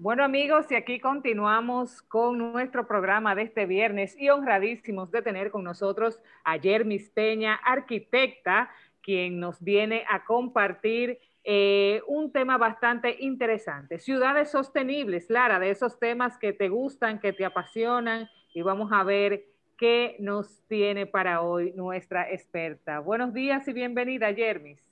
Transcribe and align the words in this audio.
Bueno 0.00 0.22
amigos, 0.22 0.70
y 0.70 0.76
aquí 0.76 1.00
continuamos 1.00 2.02
con 2.02 2.38
nuestro 2.38 2.86
programa 2.86 3.34
de 3.34 3.42
este 3.42 3.66
viernes 3.66 4.14
y 4.16 4.28
honradísimos 4.28 5.10
de 5.10 5.22
tener 5.22 5.50
con 5.50 5.64
nosotros 5.64 6.20
a 6.44 6.56
Jermis 6.56 7.10
Peña, 7.10 7.56
arquitecta, 7.56 8.70
quien 9.02 9.40
nos 9.40 9.60
viene 9.60 10.04
a 10.08 10.24
compartir 10.24 11.18
eh, 11.42 12.00
un 12.06 12.30
tema 12.30 12.56
bastante 12.58 13.16
interesante. 13.18 13.98
Ciudades 13.98 14.52
sostenibles, 14.52 15.28
Lara, 15.30 15.58
de 15.58 15.70
esos 15.70 15.98
temas 15.98 16.38
que 16.38 16.52
te 16.52 16.68
gustan, 16.68 17.18
que 17.18 17.32
te 17.32 17.44
apasionan, 17.44 18.28
y 18.54 18.62
vamos 18.62 18.92
a 18.92 19.02
ver 19.02 19.46
qué 19.76 20.14
nos 20.20 20.62
tiene 20.68 21.06
para 21.06 21.42
hoy 21.42 21.72
nuestra 21.72 22.30
experta. 22.30 23.00
Buenos 23.00 23.34
días 23.34 23.66
y 23.66 23.72
bienvenida, 23.72 24.32
Jermis. 24.32 24.87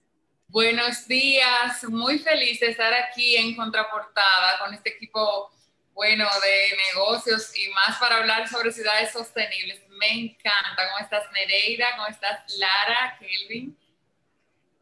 Buenos 0.49 1.09
días, 1.09 1.83
muy 1.89 2.21
feliz 2.21 2.61
de 2.61 2.69
estar 2.69 2.93
aquí 2.95 3.37
en 3.37 3.57
Contraportada 3.57 4.59
con 4.65 4.73
este 4.73 4.91
equipo 4.91 5.51
bueno 5.93 6.25
de 6.25 6.77
negocios 6.95 7.53
y 7.59 7.69
más 7.73 7.99
para 7.99 8.19
hablar 8.19 8.49
sobre 8.49 8.71
ciudades 8.71 9.11
sostenibles. 9.11 9.83
Me 9.99 10.13
encanta. 10.13 10.89
¿Cómo 10.93 11.05
estás, 11.05 11.25
Nereida? 11.33 11.87
¿Cómo 11.97 12.07
estás, 12.07 12.59
Lara, 12.59 13.19
Kelvin? 13.19 13.77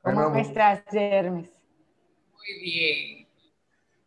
¿Cómo 0.02 0.36
estás, 0.36 0.82
Jermis? 0.90 1.48
Muy 2.34 2.60
bien. 2.60 3.28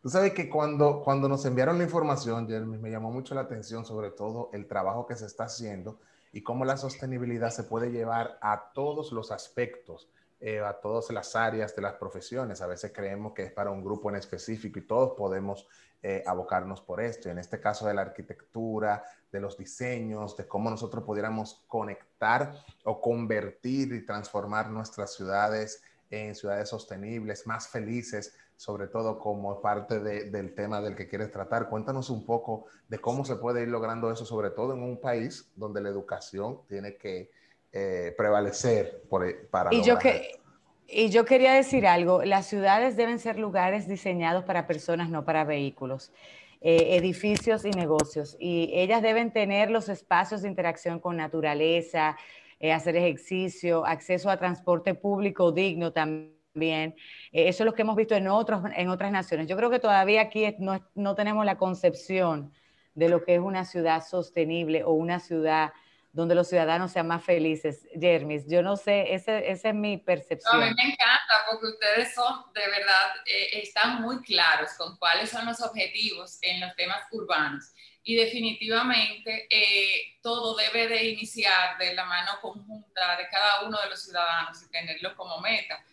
Tú 0.00 0.08
sabes 0.08 0.32
que 0.32 0.48
cuando, 0.48 1.02
cuando 1.02 1.28
nos 1.28 1.44
enviaron 1.44 1.76
la 1.76 1.84
información, 1.84 2.48
Jermis, 2.48 2.78
me 2.78 2.90
llamó 2.90 3.10
mucho 3.10 3.34
la 3.34 3.42
atención 3.42 3.84
sobre 3.84 4.10
todo 4.10 4.48
el 4.52 4.68
trabajo 4.68 5.06
que 5.06 5.16
se 5.16 5.26
está 5.26 5.44
haciendo 5.44 6.00
y 6.32 6.42
cómo 6.42 6.64
la 6.64 6.76
sostenibilidad 6.76 7.50
se 7.50 7.64
puede 7.64 7.90
llevar 7.90 8.38
a 8.40 8.70
todos 8.72 9.10
los 9.10 9.32
aspectos 9.32 10.08
eh, 10.40 10.60
a 10.60 10.72
todas 10.74 11.10
las 11.10 11.34
áreas 11.34 11.74
de 11.74 11.82
las 11.82 11.94
profesiones. 11.94 12.62
A 12.62 12.66
veces 12.66 12.92
creemos 12.94 13.32
que 13.32 13.42
es 13.42 13.52
para 13.52 13.70
un 13.70 13.82
grupo 13.82 14.08
en 14.08 14.16
específico 14.16 14.78
y 14.78 14.86
todos 14.86 15.14
podemos 15.16 15.66
eh, 16.00 16.22
abocarnos 16.26 16.80
por 16.80 17.00
esto. 17.00 17.28
En 17.28 17.38
este 17.38 17.58
caso 17.60 17.86
de 17.88 17.94
la 17.94 18.02
arquitectura, 18.02 19.02
de 19.32 19.40
los 19.40 19.58
diseños, 19.58 20.36
de 20.36 20.46
cómo 20.46 20.70
nosotros 20.70 21.02
pudiéramos 21.02 21.64
conectar 21.66 22.54
o 22.84 23.00
convertir 23.00 23.92
y 23.92 24.06
transformar 24.06 24.70
nuestras 24.70 25.12
ciudades 25.14 25.82
en 26.10 26.34
ciudades 26.34 26.68
sostenibles, 26.68 27.46
más 27.46 27.68
felices, 27.68 28.34
sobre 28.56 28.86
todo 28.86 29.18
como 29.18 29.60
parte 29.60 29.98
del 30.00 30.54
tema 30.54 30.80
del 30.80 30.94
que 30.94 31.08
quieres 31.08 31.30
tratar. 31.30 31.68
Cuéntanos 31.68 32.10
un 32.10 32.24
poco 32.24 32.66
de 32.88 32.98
cómo 32.98 33.24
se 33.24 33.36
puede 33.36 33.62
ir 33.62 33.68
logrando 33.68 34.10
eso, 34.10 34.24
sobre 34.24 34.50
todo 34.50 34.74
en 34.74 34.82
un 34.82 35.00
país 35.00 35.50
donde 35.56 35.80
la 35.80 35.88
educación 35.88 36.60
tiene 36.68 36.96
que 36.96 37.30
eh, 37.72 38.14
prevalecer 38.16 39.02
por, 39.08 39.26
e, 39.26 39.34
para... 39.34 39.74
Y 39.74 39.82
yo, 39.82 39.98
que, 39.98 40.38
y 40.86 41.10
yo 41.10 41.24
quería 41.24 41.52
decir 41.52 41.86
algo, 41.86 42.24
las 42.24 42.46
ciudades 42.46 42.96
deben 42.96 43.18
ser 43.18 43.38
lugares 43.38 43.86
diseñados 43.86 44.44
para 44.44 44.66
personas, 44.66 45.10
no 45.10 45.24
para 45.24 45.44
vehículos. 45.44 46.12
Eh, 46.60 46.96
edificios 46.96 47.64
y 47.64 47.70
negocios. 47.70 48.36
Y 48.40 48.70
ellas 48.74 49.00
deben 49.00 49.32
tener 49.32 49.70
los 49.70 49.88
espacios 49.88 50.42
de 50.42 50.48
interacción 50.48 50.98
con 50.98 51.16
naturaleza, 51.16 52.16
eh, 52.58 52.72
hacer 52.72 52.96
ejercicio, 52.96 53.86
acceso 53.86 54.28
a 54.28 54.38
transporte 54.38 54.94
público 54.94 55.52
digno 55.52 55.92
también. 55.92 56.96
eso 57.30 57.62
es 57.62 57.64
lo 57.64 57.74
que 57.74 57.82
hemos 57.82 57.94
visto 57.94 58.16
en, 58.16 58.26
otros, 58.26 58.62
en 58.74 58.88
otras 58.88 59.12
naciones. 59.12 59.46
Yo 59.46 59.56
creo 59.56 59.70
que 59.70 59.78
todavía 59.78 60.22
aquí 60.22 60.56
no, 60.58 60.84
no 60.96 61.14
tenemos 61.14 61.44
la 61.44 61.58
concepción 61.58 62.52
de 62.94 63.08
lo 63.08 63.22
que 63.22 63.36
es 63.36 63.40
una 63.40 63.64
ciudad 63.64 64.02
sostenible 64.04 64.82
o 64.82 64.92
una 64.94 65.20
ciudad 65.20 65.70
donde 66.12 66.34
los 66.34 66.48
ciudadanos 66.48 66.92
sean 66.92 67.06
más 67.06 67.24
felices. 67.24 67.86
Jermis, 67.98 68.48
yo 68.48 68.62
no 68.62 68.76
sé, 68.76 69.14
esa 69.14 69.38
es 69.38 69.74
mi 69.74 69.98
percepción. 69.98 70.62
a 70.62 70.66
mí 70.66 70.74
me 70.74 70.92
encanta 70.92 71.34
porque 71.50 71.66
ustedes 71.66 72.14
son, 72.14 72.52
de 72.54 72.66
verdad, 72.66 73.12
eh, 73.26 73.60
están 73.62 74.02
muy 74.02 74.20
claros 74.22 74.70
con 74.76 74.96
cuáles 74.96 75.30
son 75.30 75.46
los 75.46 75.60
objetivos 75.60 76.38
en 76.42 76.60
los 76.60 76.74
temas 76.76 77.00
urbanos. 77.12 77.72
Y 78.02 78.16
definitivamente 78.16 79.46
eh, 79.50 80.18
todo 80.22 80.56
debe 80.56 80.88
de 80.88 81.04
iniciar 81.10 81.76
de 81.76 81.94
la 81.94 82.06
mano 82.06 82.32
conjunta 82.40 83.16
de 83.18 83.28
cada 83.28 83.66
uno 83.66 83.78
de 83.82 83.90
los 83.90 84.02
ciudadanos 84.02 84.62
y 84.62 84.70
tenerlo 84.70 85.14
como 85.14 85.40
meta. 85.40 85.84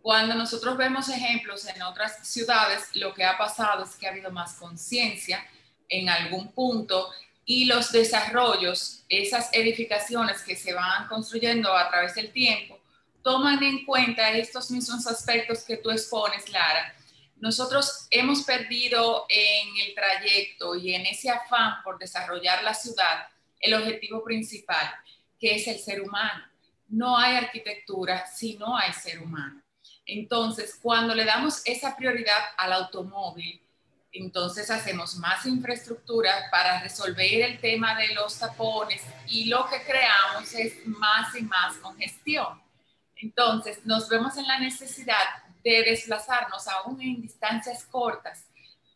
Cuando 0.00 0.36
nosotros 0.36 0.76
vemos 0.76 1.08
ejemplos 1.08 1.66
en 1.66 1.82
otras 1.82 2.26
ciudades, 2.26 2.94
lo 2.94 3.12
que 3.12 3.24
ha 3.24 3.36
pasado 3.36 3.82
es 3.82 3.96
que 3.96 4.06
ha 4.06 4.10
habido 4.10 4.30
más 4.30 4.54
conciencia 4.54 5.44
en 5.88 6.08
algún 6.08 6.52
punto 6.52 7.10
y 7.50 7.64
los 7.64 7.92
desarrollos, 7.92 9.04
esas 9.08 9.48
edificaciones 9.54 10.42
que 10.42 10.54
se 10.54 10.74
van 10.74 11.08
construyendo 11.08 11.74
a 11.74 11.88
través 11.88 12.14
del 12.14 12.30
tiempo, 12.30 12.78
toman 13.22 13.62
en 13.62 13.86
cuenta 13.86 14.30
estos 14.32 14.70
mismos 14.70 15.06
aspectos 15.06 15.64
que 15.64 15.78
tú 15.78 15.90
expones, 15.90 16.46
Lara. 16.50 16.94
Nosotros 17.36 18.06
hemos 18.10 18.42
perdido 18.42 19.24
en 19.30 19.66
el 19.78 19.94
trayecto 19.94 20.76
y 20.76 20.94
en 20.94 21.06
ese 21.06 21.30
afán 21.30 21.82
por 21.82 21.98
desarrollar 21.98 22.62
la 22.62 22.74
ciudad 22.74 23.28
el 23.60 23.72
objetivo 23.72 24.22
principal, 24.22 24.86
que 25.40 25.54
es 25.54 25.66
el 25.68 25.78
ser 25.78 26.02
humano. 26.02 26.44
No 26.88 27.16
hay 27.16 27.36
arquitectura 27.36 28.26
si 28.26 28.58
no 28.58 28.76
hay 28.76 28.92
ser 28.92 29.20
humano. 29.20 29.62
Entonces, 30.04 30.78
cuando 30.82 31.14
le 31.14 31.24
damos 31.24 31.62
esa 31.64 31.96
prioridad 31.96 32.42
al 32.58 32.74
automóvil, 32.74 33.58
entonces 34.12 34.70
hacemos 34.70 35.16
más 35.16 35.44
infraestructura 35.46 36.48
para 36.50 36.80
resolver 36.80 37.42
el 37.42 37.60
tema 37.60 37.94
de 37.96 38.14
los 38.14 38.38
tapones 38.38 39.02
y 39.26 39.46
lo 39.46 39.68
que 39.68 39.82
creamos 39.82 40.52
es 40.54 40.86
más 40.86 41.34
y 41.36 41.42
más 41.42 41.76
congestión. 41.76 42.60
Entonces 43.16 43.84
nos 43.84 44.08
vemos 44.08 44.36
en 44.36 44.46
la 44.46 44.58
necesidad 44.58 45.42
de 45.62 45.82
desplazarnos 45.82 46.66
aún 46.68 47.00
en 47.02 47.20
distancias 47.20 47.84
cortas 47.84 48.46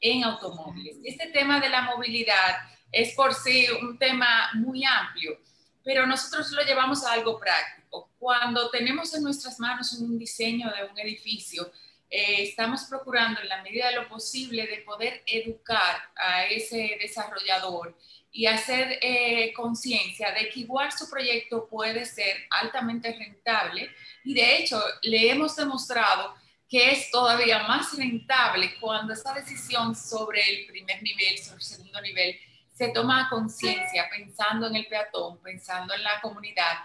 en 0.01 0.25
automóviles. 0.25 0.97
Este 1.05 1.29
tema 1.29 1.61
de 1.61 1.69
la 1.69 1.83
movilidad 1.83 2.57
es 2.91 3.15
por 3.15 3.35
sí 3.35 3.67
un 3.81 3.99
tema 3.99 4.51
muy 4.55 4.85
amplio, 4.85 5.39
pero 5.85 6.07
nosotros 6.07 6.51
lo 6.53 6.63
llevamos 6.63 7.05
a 7.05 7.13
algo 7.13 7.39
práctico. 7.39 8.11
Cuando 8.19 8.71
tenemos 8.71 9.15
en 9.15 9.23
nuestras 9.23 9.59
manos 9.59 9.93
un 9.95 10.19
diseño 10.19 10.71
de 10.71 10.91
un 10.91 10.99
edificio, 10.99 11.71
eh, 12.15 12.43
estamos 12.43 12.85
procurando 12.85 13.41
en 13.41 13.49
la 13.49 13.63
medida 13.63 13.89
de 13.89 13.97
lo 13.97 14.07
posible 14.07 14.67
de 14.67 14.83
poder 14.83 15.23
educar 15.25 15.97
a 16.15 16.45
ese 16.45 16.99
desarrollador 17.01 17.97
y 18.31 18.45
hacer 18.45 18.99
eh, 19.01 19.51
conciencia 19.55 20.31
de 20.31 20.51
que 20.51 20.61
igual 20.61 20.93
su 20.93 21.09
proyecto 21.09 21.67
puede 21.71 22.05
ser 22.05 22.37
altamente 22.51 23.15
rentable. 23.15 23.89
Y 24.25 24.35
de 24.35 24.59
hecho 24.59 24.79
le 25.01 25.31
hemos 25.31 25.57
demostrado 25.57 26.35
que 26.69 26.91
es 26.91 27.11
todavía 27.11 27.63
más 27.63 27.97
rentable 27.97 28.75
cuando 28.79 29.15
esa 29.15 29.33
decisión 29.33 29.97
sobre 29.97 30.43
el 30.43 30.67
primer 30.67 31.03
nivel, 31.03 31.39
sobre 31.39 31.57
el 31.57 31.63
segundo 31.63 32.01
nivel, 32.03 32.37
se 32.75 32.89
toma 32.89 33.31
conciencia 33.31 34.07
pensando 34.11 34.67
en 34.67 34.77
el 34.77 34.87
peatón, 34.87 35.41
pensando 35.41 35.95
en 35.95 36.03
la 36.03 36.21
comunidad, 36.21 36.77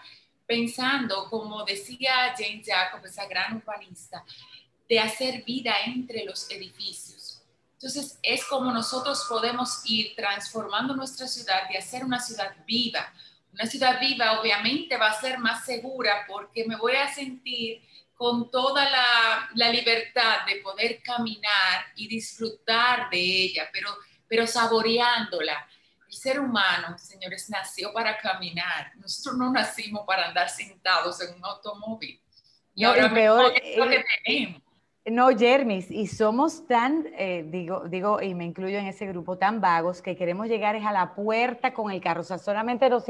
pensando, 0.46 1.30
como 1.30 1.66
decía 1.66 2.34
Jane 2.38 2.64
Jacob, 2.66 3.06
esa 3.06 3.28
gran 3.28 3.58
urbanista, 3.58 4.24
de 4.90 5.00
hacer 5.00 5.44
vida 5.44 5.74
entre 5.86 6.24
los 6.26 6.50
edificios. 6.50 7.42
Entonces, 7.74 8.20
es 8.24 8.44
como 8.46 8.72
nosotros 8.72 9.26
podemos 9.30 9.82
ir 9.86 10.16
transformando 10.16 10.96
nuestra 10.96 11.28
ciudad 11.28 11.70
y 11.70 11.78
hacer 11.78 12.04
una 12.04 12.20
ciudad 12.20 12.56
viva. 12.66 13.14
Una 13.54 13.66
ciudad 13.66 14.00
viva 14.00 14.40
obviamente 14.40 14.98
va 14.98 15.10
a 15.10 15.22
ser 15.22 15.38
más 15.38 15.66
segura 15.66 16.26
porque 16.28 16.66
me 16.66 16.76
voy 16.76 16.96
a 16.96 17.14
sentir 17.14 17.84
con 18.16 18.50
toda 18.50 18.90
la, 18.90 19.50
la 19.54 19.70
libertad 19.70 20.46
de 20.48 20.56
poder 20.58 21.04
caminar 21.04 21.86
y 21.96 22.08
disfrutar 22.08 23.12
de 23.12 23.20
ella, 23.20 23.70
pero, 23.72 23.96
pero 24.28 24.48
saboreándola. 24.48 25.68
El 26.08 26.14
ser 26.16 26.40
humano, 26.40 26.98
señores, 26.98 27.48
nació 27.50 27.94
para 27.94 28.18
caminar. 28.18 28.92
Nosotros 28.96 29.38
no 29.38 29.52
nacimos 29.52 30.06
para 30.08 30.30
andar 30.30 30.50
sentados 30.50 31.22
en 31.22 31.36
un 31.36 31.46
automóvil. 31.46 32.20
Y 32.74 32.84
ahora 32.86 33.14
peor, 33.14 33.54
es 33.56 33.78
lo 33.78 33.88
que 33.88 34.04
tenemos. 34.24 34.62
No, 35.10 35.30
Jermis, 35.30 35.90
y 35.90 36.06
somos 36.08 36.68
tan, 36.68 37.08
eh, 37.18 37.46
digo, 37.48 37.84
digo, 37.88 38.22
y 38.22 38.36
me 38.36 38.44
incluyo 38.44 38.78
en 38.78 38.88
ese 38.88 39.08
grupo, 39.08 39.38
tan 39.38 39.62
vagos 39.62 40.02
que 40.02 40.18
queremos 40.18 40.48
llegar 40.48 40.76
es 40.76 40.86
a 40.86 40.92
la 40.92 41.16
puerta 41.16 41.74
con 41.74 41.92
el 41.92 42.02
carro. 42.02 42.22
O 42.22 42.24
sea, 42.26 42.38
solamente 42.38 42.90
nos, 42.90 43.06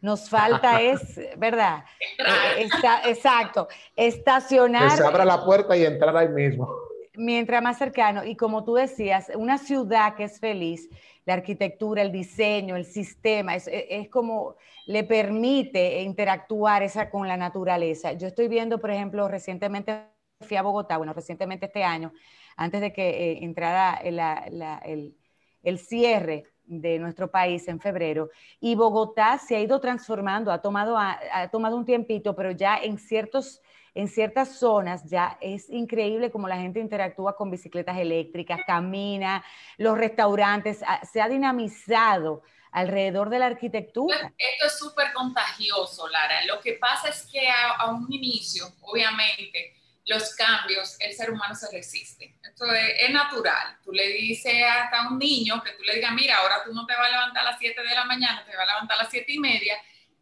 nos 0.00 0.30
falta 0.30 0.80
es, 0.80 1.20
¿verdad? 1.36 1.84
Eh, 2.18 2.68
exacto, 3.06 3.66
estacionar. 3.96 4.90
Que 4.90 4.96
se 4.98 5.04
abra 5.04 5.24
la 5.24 5.44
puerta 5.44 5.76
y 5.76 5.84
entrar 5.84 6.16
ahí 6.16 6.28
mismo. 6.28 6.68
Mientras 7.16 7.60
más 7.62 7.78
cercano. 7.78 8.24
Y 8.24 8.36
como 8.36 8.62
tú 8.62 8.74
decías, 8.74 9.32
una 9.34 9.58
ciudad 9.58 10.14
que 10.14 10.24
es 10.24 10.38
feliz, 10.38 10.88
la 11.24 11.34
arquitectura, 11.34 12.00
el 12.00 12.12
diseño, 12.12 12.76
el 12.76 12.84
sistema, 12.84 13.56
es, 13.56 13.68
es 13.72 14.08
como 14.08 14.54
le 14.86 15.02
permite 15.02 16.00
interactuar 16.02 16.84
esa 16.84 17.10
con 17.10 17.26
la 17.26 17.36
naturaleza. 17.36 18.12
Yo 18.12 18.28
estoy 18.28 18.46
viendo, 18.46 18.78
por 18.78 18.92
ejemplo, 18.92 19.26
recientemente 19.26 20.06
fui 20.46 20.56
a 20.56 20.62
Bogotá, 20.62 20.96
bueno, 20.96 21.12
recientemente 21.12 21.66
este 21.66 21.84
año, 21.84 22.12
antes 22.56 22.80
de 22.80 22.92
que 22.92 23.08
eh, 23.08 23.38
entrara 23.44 23.94
el, 24.02 25.78
cierre 25.78 26.44
de 26.64 26.98
nuestro 26.98 27.30
país 27.30 27.66
en 27.68 27.80
febrero 27.80 28.30
y 28.60 28.74
Bogotá 28.74 29.38
se 29.38 29.56
ha 29.56 29.60
ido 29.60 29.80
transformando, 29.80 30.52
ha 30.52 30.60
tomado, 30.60 30.96
ha, 30.98 31.48
tomado 31.50 31.76
un 31.76 31.84
tiempito, 31.84 32.34
pero 32.36 32.50
ya 32.52 32.76
en, 32.76 32.98
ciertos, 32.98 33.62
en 33.94 34.08
ciertas 34.08 34.58
zonas 34.58 35.04
ya 35.04 35.38
es 35.40 35.68
increíble 35.70 36.30
cómo 36.30 36.46
la 36.46 36.56
gente 36.56 36.80
interactúa 36.80 37.36
con 37.36 37.50
bicicletas 37.50 37.96
eléctricas, 37.98 38.60
camina, 38.66 39.44
los 39.76 39.96
restaurantes, 39.96 40.82
se 41.10 41.20
ha 41.20 41.28
dinamizado 41.28 42.42
alrededor 42.70 43.30
de 43.30 43.38
la 43.38 43.46
arquitectura. 43.46 44.32
Esto 44.36 44.66
es 44.66 44.78
súper 44.78 45.12
contagioso, 45.14 46.06
Lara. 46.08 46.44
Lo 46.44 46.60
que 46.60 46.74
pasa 46.74 47.08
es 47.08 47.26
que 47.32 47.48
a 47.48 47.90
un 47.90 48.06
inicio, 48.12 48.66
obviamente, 48.82 49.77
los 50.08 50.34
cambios, 50.34 50.96
el 51.00 51.12
ser 51.12 51.30
humano 51.30 51.54
se 51.54 51.70
resiste. 51.70 52.34
Esto 52.42 52.64
es, 52.72 53.10
natural. 53.10 53.78
Tú 53.84 53.92
le 53.92 54.08
dices 54.08 54.54
hasta 54.66 55.02
a 55.02 55.08
un 55.08 55.18
niño 55.18 55.62
que 55.62 55.72
tú 55.72 55.82
le 55.82 55.96
digas, 55.96 56.12
mira, 56.14 56.38
ahora 56.38 56.64
tú 56.64 56.72
no 56.72 56.86
te 56.86 56.94
vas 56.94 57.08
a 57.08 57.10
levantar 57.10 57.46
a 57.46 57.50
las 57.50 57.58
7 57.58 57.82
de 57.82 57.94
la 57.94 58.04
mañana, 58.04 58.42
te 58.44 58.56
vas 58.56 58.66
a 58.66 58.72
levantar 58.72 58.98
a 58.98 59.02
las 59.02 59.10
7 59.10 59.30
y 59.30 59.38
media, 59.38 59.76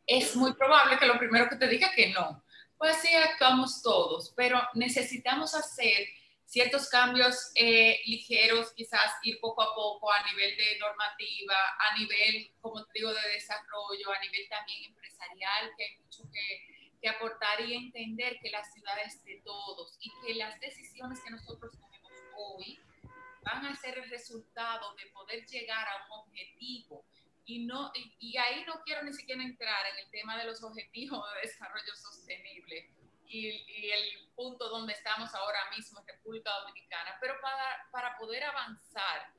es 0.04 0.34
muy 0.34 0.54
probable 0.54 0.98
que 0.98 1.06
lo 1.06 1.18
primero 1.18 1.48
que 1.48 1.54
te 1.54 1.68
diga 1.68 1.92
que 1.94 2.08
no. 2.08 2.44
Pues 2.76 2.96
sí, 2.96 3.14
actuamos 3.14 3.80
todos, 3.80 4.34
pero 4.36 4.60
necesitamos 4.74 5.54
hacer 5.54 6.08
ciertos 6.44 6.88
cambios 6.88 7.52
eh, 7.54 8.00
ligeros, 8.06 8.72
quizás 8.72 9.12
ir 9.22 9.38
poco 9.40 9.62
a 9.62 9.72
poco 9.72 10.12
a 10.12 10.24
nivel 10.24 10.56
de 10.56 10.78
normativa, 10.80 11.54
a 11.78 11.96
nivel, 11.96 12.52
como 12.60 12.84
te 12.86 12.90
digo, 12.94 13.14
de 13.14 13.28
desarrollo, 13.34 14.12
a 14.12 14.20
nivel 14.20 14.48
también 14.48 14.84
empresarial, 14.84 15.70
que 15.76 15.84
hay 15.84 15.96
mucho 15.98 16.24
que 16.32 16.75
que 17.00 17.08
aportar 17.08 17.60
y 17.60 17.75
entender 17.75 18.38
que 18.40 18.50
la 18.50 18.64
ciudad 18.64 18.94
es 19.04 19.22
de 19.25 19.40
todos 19.44 19.96
y 20.00 20.10
que 20.22 20.34
las 20.34 20.58
decisiones 20.60 21.20
que 21.20 21.31
nosotros 21.31 21.72
tomemos 21.78 22.12
hoy 22.37 22.78
van 23.43 23.64
a 23.66 23.76
ser 23.76 23.98
el 23.98 24.10
resultado 24.10 24.94
de 24.94 25.06
poder 25.06 25.46
llegar 25.46 25.87
a 25.88 26.06
un 26.06 26.12
objetivo. 26.20 27.04
Y, 27.44 27.64
no, 27.64 27.93
y, 27.94 28.37
ahí 28.38 28.64
no 28.66 28.82
quiero 28.84 29.04
ni 29.04 29.12
siquiera 29.12 29.40
entrar 29.40 29.87
en 29.93 30.04
el 30.04 30.10
tema 30.10 30.37
de 30.37 30.44
los 30.44 30.62
objetivos 30.64 31.25
de 31.34 31.48
desarrollo 31.48 31.94
sostenible 31.94 32.90
y, 33.28 33.48
y 33.48 33.90
el 33.93 34.28
punto 34.34 34.69
donde 34.69 34.93
estamos 34.93 35.32
ahora 35.32 35.70
mismo 35.70 36.00
en 36.00 36.08
República 36.08 36.50
Dominicana, 36.60 37.16
pero 37.20 37.34
para, 37.40 37.88
para 37.93 38.19
poder 38.19 38.43
avanzar 38.43 39.32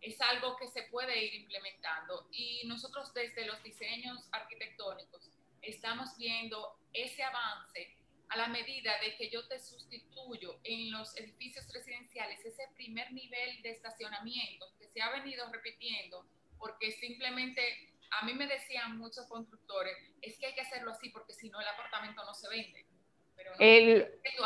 es 0.00 0.20
algo 0.20 0.56
que 0.56 0.66
se 0.68 0.82
puede 0.84 1.24
ir 1.24 1.34
implementando. 1.34 2.26
Y 2.32 2.66
nosotros 2.66 3.14
desde 3.14 3.46
los 3.46 3.62
diseños 3.62 4.28
arquitectónicos 4.32 5.30
estamos 5.62 6.16
viendo 6.16 6.78
ese 6.92 7.22
avance 7.22 7.96
a 8.28 8.36
la 8.36 8.48
medida 8.48 8.92
de 9.00 9.16
que 9.16 9.30
yo 9.30 9.46
te 9.46 9.58
sustituyo 9.58 10.58
en 10.64 10.90
los 10.90 11.16
edificios 11.16 11.70
residenciales 11.72 12.44
ese 12.44 12.64
primer 12.74 13.12
nivel 13.12 13.62
de 13.62 13.70
estacionamiento 13.70 14.66
que 14.78 14.88
se 14.88 15.02
ha 15.02 15.10
venido 15.10 15.50
repitiendo 15.52 16.26
porque 16.58 16.92
simplemente 16.92 17.92
a 18.20 18.24
mí 18.24 18.34
me 18.34 18.46
decían 18.46 18.98
muchos 18.98 19.26
constructores, 19.26 19.96
es 20.20 20.38
que 20.38 20.46
hay 20.46 20.54
que 20.54 20.60
hacerlo 20.60 20.92
así 20.92 21.08
porque 21.10 21.32
si 21.32 21.50
no 21.50 21.60
el 21.60 21.68
apartamento 21.68 22.24
no 22.24 22.34
se 22.34 22.48
vende. 22.48 22.86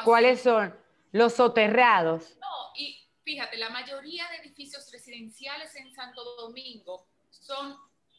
¿Cuáles 0.05 0.41
son? 0.41 0.75
Los 1.13 1.35
soterrados. 1.35 2.37
No, 2.39 2.73
y 2.77 3.09
fíjate, 3.25 3.57
la 3.57 3.71
mayoría 3.71 4.29
de 4.31 4.37
edificios 4.39 4.91
residenciales 4.93 5.75
en 5.77 5.93
Santo 5.93 6.25
Domingo 6.37 7.07
son 7.31 7.77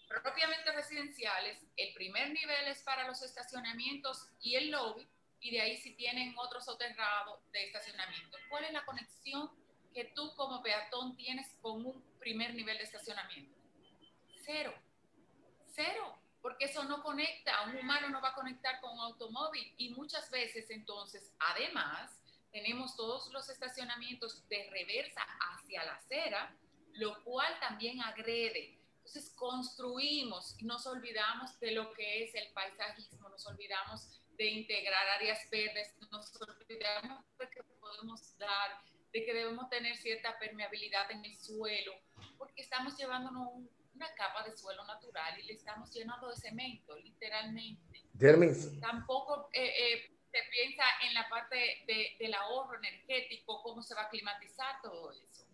propiamente 0.08 0.72
residenciales, 0.72 1.60
el 1.76 1.94
primer 1.94 2.32
nivel 2.32 2.68
es 2.68 2.82
para 2.84 3.08
los 3.08 3.22
estacionamientos 3.22 4.30
y 4.42 4.56
el 4.56 4.72
lobby, 4.72 5.08
y 5.40 5.52
de 5.52 5.62
ahí 5.62 5.78
si 5.78 5.94
tienen 5.96 6.34
otro 6.38 6.62
soterrado 6.62 7.42
de 7.52 7.66
estacionamiento. 7.66 8.38
¿Cuál 8.50 8.66
es 8.66 8.74
la 8.74 8.86
conexión 8.86 9.52
que 9.94 10.06
tú 10.16 10.34
como 10.36 10.64
peatón 10.64 11.16
tienes 11.16 11.48
con 11.62 11.86
un 11.86 12.02
primer 12.20 12.54
nivel 12.56 12.78
de 12.78 12.84
estacionamiento? 12.84 13.56
Cero. 14.44 14.74
Cero. 15.74 16.18
Porque 16.42 16.66
eso 16.66 16.84
no 16.86 17.04
conecta, 17.04 17.64
un 17.64 17.78
humano 17.78 18.10
no 18.10 18.22
va 18.22 18.30
a 18.30 18.34
conectar 18.34 18.80
con 18.80 18.94
un 18.94 19.00
automóvil 19.02 19.74
y 19.78 19.90
muchas 19.90 20.30
veces 20.32 20.70
entonces, 20.70 21.34
además, 21.40 22.24
tenemos 22.52 22.96
todos 22.96 23.32
los 23.34 23.50
estacionamientos 23.50 24.48
de 24.48 24.70
reversa 24.70 25.22
hacia 25.52 25.84
la 25.84 25.96
acera, 25.96 26.56
lo 26.94 27.22
cual 27.24 27.60
también 27.60 28.02
agrede 28.02 28.78
entonces 29.08 29.34
construimos 29.36 30.54
y 30.60 30.66
nos 30.66 30.86
olvidamos 30.86 31.58
de 31.62 31.72
lo 31.72 31.94
que 31.94 32.26
es 32.26 32.36
el 32.36 32.52
paisajismo, 32.52 33.30
nos 33.30 33.48
olvidamos 33.48 34.22
de 34.38 34.46
integrar 34.48 35.08
áreas 35.16 35.50
verdes, 35.50 35.96
nos 36.12 36.30
olvidamos 36.42 37.24
de 37.40 37.50
que 37.50 37.64
podemos 37.80 38.38
dar, 38.38 38.82
de 39.14 39.26
que 39.26 39.34
debemos 39.34 39.70
tener 39.70 39.96
cierta 39.96 40.38
permeabilidad 40.38 41.10
en 41.12 41.24
el 41.24 41.38
suelo, 41.38 41.94
porque 42.38 42.62
estamos 42.64 42.98
llevándonos 42.98 43.48
una 43.96 44.14
capa 44.14 44.44
de 44.44 44.58
suelo 44.58 44.84
natural 44.84 45.40
y 45.40 45.44
le 45.44 45.54
estamos 45.54 45.90
llenando 45.94 46.30
de 46.30 46.36
cemento, 46.36 46.98
literalmente. 46.98 48.04
Tampoco 48.82 49.48
eh, 49.54 49.94
eh, 49.94 50.12
se 50.30 50.40
piensa 50.52 50.84
en 51.04 51.14
la 51.14 51.30
parte 51.30 51.86
del 52.20 52.34
ahorro 52.34 52.78
energético, 52.78 53.64
cómo 53.64 53.82
se 53.82 53.96
va 53.96 54.02
a 54.02 54.10
climatizar 54.10 54.82
todo 54.82 55.14
eso. 55.14 55.47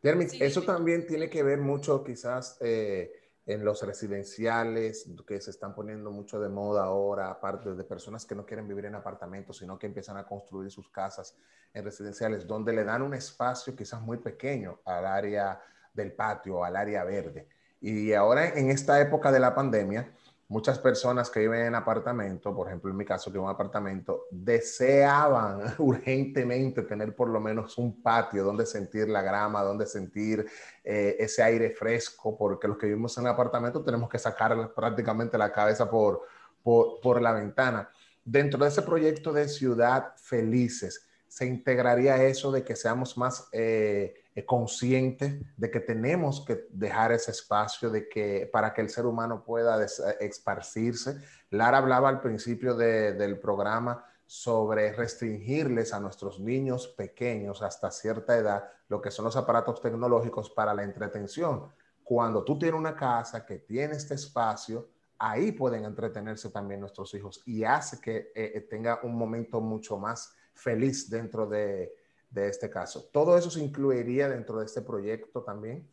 Termis, 0.00 0.40
eso 0.40 0.62
también 0.62 1.06
tiene 1.06 1.28
que 1.28 1.42
ver 1.42 1.58
mucho 1.58 2.04
quizás 2.04 2.56
eh, 2.60 3.12
en 3.46 3.64
los 3.64 3.82
residenciales 3.82 5.10
que 5.26 5.40
se 5.40 5.50
están 5.50 5.74
poniendo 5.74 6.10
mucho 6.10 6.38
de 6.38 6.48
moda 6.48 6.84
ahora, 6.84 7.30
aparte 7.30 7.74
de 7.74 7.84
personas 7.84 8.24
que 8.24 8.34
no 8.34 8.44
quieren 8.44 8.68
vivir 8.68 8.84
en 8.84 8.94
apartamentos, 8.94 9.58
sino 9.58 9.78
que 9.78 9.86
empiezan 9.86 10.16
a 10.18 10.26
construir 10.26 10.70
sus 10.70 10.88
casas 10.90 11.36
en 11.72 11.84
residenciales, 11.84 12.46
donde 12.46 12.72
le 12.72 12.84
dan 12.84 13.02
un 13.02 13.14
espacio 13.14 13.74
quizás 13.74 14.00
muy 14.00 14.18
pequeño 14.18 14.80
al 14.84 15.06
área 15.06 15.60
del 15.92 16.12
patio, 16.12 16.62
al 16.62 16.76
área 16.76 17.04
verde. 17.04 17.48
Y 17.80 18.12
ahora 18.12 18.48
en 18.50 18.70
esta 18.70 19.00
época 19.00 19.32
de 19.32 19.40
la 19.40 19.54
pandemia, 19.54 20.12
muchas 20.48 20.78
personas 20.78 21.28
que 21.28 21.40
viven 21.40 21.66
en 21.66 21.74
apartamento, 21.74 22.54
por 22.54 22.68
ejemplo 22.68 22.90
en 22.90 22.96
mi 22.96 23.04
caso 23.04 23.30
que 23.30 23.38
en 23.38 23.46
apartamento, 23.46 24.24
deseaban 24.30 25.74
urgentemente 25.78 26.82
tener 26.82 27.14
por 27.14 27.28
lo 27.28 27.38
menos 27.38 27.76
un 27.76 28.02
patio 28.02 28.42
donde 28.44 28.64
sentir 28.64 29.08
la 29.08 29.20
grama, 29.20 29.62
donde 29.62 29.86
sentir 29.86 30.46
eh, 30.82 31.16
ese 31.18 31.42
aire 31.42 31.70
fresco, 31.70 32.36
porque 32.36 32.66
los 32.66 32.78
que 32.78 32.86
vivimos 32.86 33.16
en 33.18 33.26
apartamento 33.26 33.84
tenemos 33.84 34.08
que 34.08 34.18
sacar 34.18 34.72
prácticamente 34.74 35.36
la 35.36 35.52
cabeza 35.52 35.88
por, 35.90 36.22
por, 36.62 37.20
la 37.20 37.32
ventana. 37.32 37.90
Dentro 38.24 38.62
de 38.62 38.70
ese 38.70 38.82
proyecto 38.82 39.32
de 39.32 39.48
Ciudad 39.48 40.14
Felices, 40.16 41.06
se 41.26 41.46
integraría 41.46 42.22
eso 42.24 42.50
de 42.50 42.64
que 42.64 42.74
seamos 42.74 43.18
más 43.18 43.48
eh, 43.52 44.14
conscientes 44.44 45.40
de 45.56 45.70
que 45.70 45.80
tenemos 45.80 46.44
que 46.46 46.66
dejar 46.70 47.12
ese 47.12 47.30
espacio 47.30 47.90
de 47.90 48.08
que, 48.08 48.48
para 48.52 48.72
que 48.74 48.80
el 48.80 48.90
ser 48.90 49.06
humano 49.06 49.42
pueda 49.44 49.84
esparcirse. 50.20 51.18
Lara 51.50 51.78
hablaba 51.78 52.08
al 52.08 52.20
principio 52.20 52.74
del 52.74 53.38
programa 53.38 54.04
sobre 54.26 54.92
restringirles 54.92 55.94
a 55.94 56.00
nuestros 56.00 56.38
niños 56.38 56.88
pequeños 56.88 57.62
hasta 57.62 57.90
cierta 57.90 58.36
edad 58.36 58.68
lo 58.88 59.00
que 59.00 59.10
son 59.10 59.24
los 59.24 59.36
aparatos 59.36 59.80
tecnológicos 59.80 60.50
para 60.50 60.74
la 60.74 60.82
entretención. 60.82 61.72
Cuando 62.04 62.44
tú 62.44 62.58
tienes 62.58 62.78
una 62.78 62.94
casa 62.94 63.44
que 63.44 63.58
tiene 63.58 63.94
este 63.94 64.14
espacio, 64.14 64.88
ahí 65.18 65.52
pueden 65.52 65.84
entretenerse 65.84 66.50
también 66.50 66.80
nuestros 66.80 67.12
hijos 67.14 67.42
y 67.46 67.64
hace 67.64 68.00
que 68.00 68.30
eh, 68.34 68.66
tenga 68.68 69.00
un 69.02 69.16
momento 69.16 69.60
mucho 69.60 69.98
más 69.98 70.34
feliz 70.52 71.08
dentro 71.08 71.46
de, 71.46 71.92
este 72.36 72.70
caso. 72.70 73.04
¿Todo 73.12 73.36
eso 73.36 73.50
se 73.50 73.60
incluiría 73.60 74.28
dentro 74.28 74.58
de 74.58 74.66
este 74.66 74.82
proyecto 74.82 75.42
también? 75.42 75.88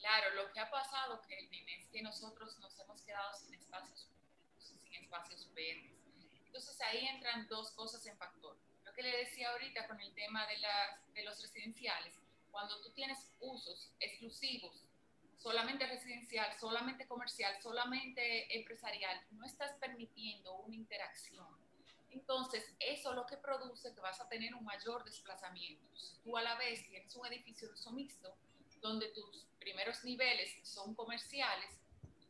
Claro, 0.00 0.34
lo 0.34 0.52
que 0.52 0.60
ha 0.60 0.70
pasado, 0.70 1.20
Kelvin, 1.28 1.68
es 1.68 1.86
que 1.86 2.02
nosotros 2.02 2.58
nos 2.60 2.78
hemos 2.80 3.02
quedado 3.02 3.32
sin 3.34 3.54
espacios 3.54 4.08
sin 4.58 4.94
espacios 4.94 5.48
verdes. 5.54 5.92
Entonces 6.46 6.80
ahí 6.80 7.06
entran 7.06 7.46
dos 7.48 7.70
cosas 7.72 8.04
en 8.06 8.16
factor. 8.16 8.56
Lo 8.84 8.92
que 8.92 9.02
le 9.02 9.16
decía 9.18 9.50
ahorita 9.52 9.86
con 9.86 10.00
el 10.00 10.12
tema 10.14 10.46
de, 10.46 10.58
las, 10.58 11.14
de 11.14 11.24
los 11.24 11.40
residenciales, 11.40 12.14
cuando 12.50 12.80
tú 12.82 12.90
tienes 12.90 13.18
usos 13.40 13.92
exclusivos, 14.00 14.84
solamente 15.36 15.86
residencial, 15.86 16.54
solamente 16.58 17.06
comercial, 17.06 17.56
solamente 17.62 18.56
empresarial, 18.56 19.20
no 19.32 19.44
estás 19.44 19.72
permitiendo 19.80 20.54
una 20.56 20.76
interacción 20.76 21.61
entonces, 22.12 22.64
eso 22.78 23.12
lo 23.14 23.26
que 23.26 23.36
produce 23.36 23.94
que 23.94 24.00
vas 24.00 24.20
a 24.20 24.28
tener 24.28 24.54
un 24.54 24.64
mayor 24.64 25.04
desplazamiento. 25.04 25.86
tú 26.22 26.36
a 26.36 26.42
la 26.42 26.56
vez 26.56 26.86
tienes 26.88 27.14
un 27.16 27.26
edificio 27.26 27.68
de 27.68 27.74
uso 27.74 27.90
mixto, 27.92 28.34
donde 28.80 29.08
tus 29.08 29.46
primeros 29.58 30.02
niveles 30.04 30.58
son 30.62 30.94
comerciales, 30.94 31.70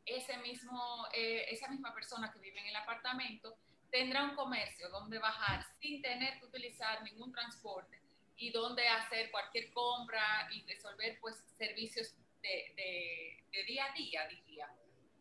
ese 0.05 0.37
mismo, 0.39 1.07
eh, 1.13 1.47
esa 1.49 1.69
misma 1.69 1.95
persona 1.95 2.33
que 2.33 2.39
vive 2.39 2.61
en 2.61 2.67
el 2.67 2.77
apartamento 2.77 3.57
tendrá 3.91 4.25
un 4.25 4.35
comercio 4.35 4.89
donde 4.89 5.19
bajar 5.19 5.65
sin 5.81 6.03
tener 6.03 6.39
que 6.39 6.47
utilizar 6.47 7.03
ningún 7.03 7.33
transporte 7.33 8.01
y 8.37 8.51
donde 8.51 8.89
hacer 8.89 9.31
cualquier 9.31 9.73
compra 9.73 10.49
y 10.51 10.63
resolver 10.63 11.19
pues 11.21 11.37
servicios 11.57 12.15
de, 12.41 12.73
de, 12.77 13.45
de 13.53 13.65
día 13.65 13.85
a 13.85 13.93
día, 13.93 14.27
diría. 14.29 14.69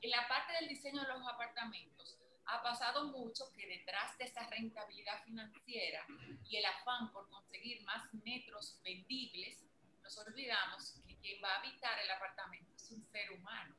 En 0.02 0.10
la 0.10 0.28
parte 0.28 0.54
del 0.54 0.68
diseño 0.68 1.02
de 1.02 1.08
los 1.10 1.28
apartamentos, 1.28 2.18
ha 2.52 2.62
pasado 2.62 3.06
mucho 3.06 3.52
que 3.54 3.66
detrás 3.66 4.18
de 4.18 4.26
esa 4.26 4.46
rentabilidad 4.50 5.24
financiera 5.24 6.06
y 6.50 6.58
el 6.58 6.66
afán 6.66 7.12
por 7.14 7.30
conseguir 7.30 7.82
más 7.84 8.14
metros 8.26 8.78
vendibles, 8.84 9.64
nos 10.04 10.18
olvidamos 10.18 10.96
que 11.08 11.18
quien 11.20 11.42
va 11.42 11.56
a 11.56 11.60
habitar 11.60 11.98
el 12.00 12.12
apartamento 12.12 12.76
es 12.76 12.92
un 12.92 13.06
ser 13.06 13.32
humano. 13.32 13.74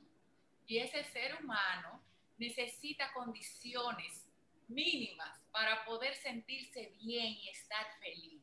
Y 0.67 0.79
ese 0.79 1.05
ser 1.05 1.37
humano 1.43 2.03
necesita 2.39 3.13
condiciones 3.13 4.27
mínimas 4.69 5.39
para 5.51 5.85
poder 5.85 6.15
sentirse 6.15 6.95
bien 7.03 7.27
y 7.27 7.51
estar 7.51 7.87
feliz. 8.01 8.43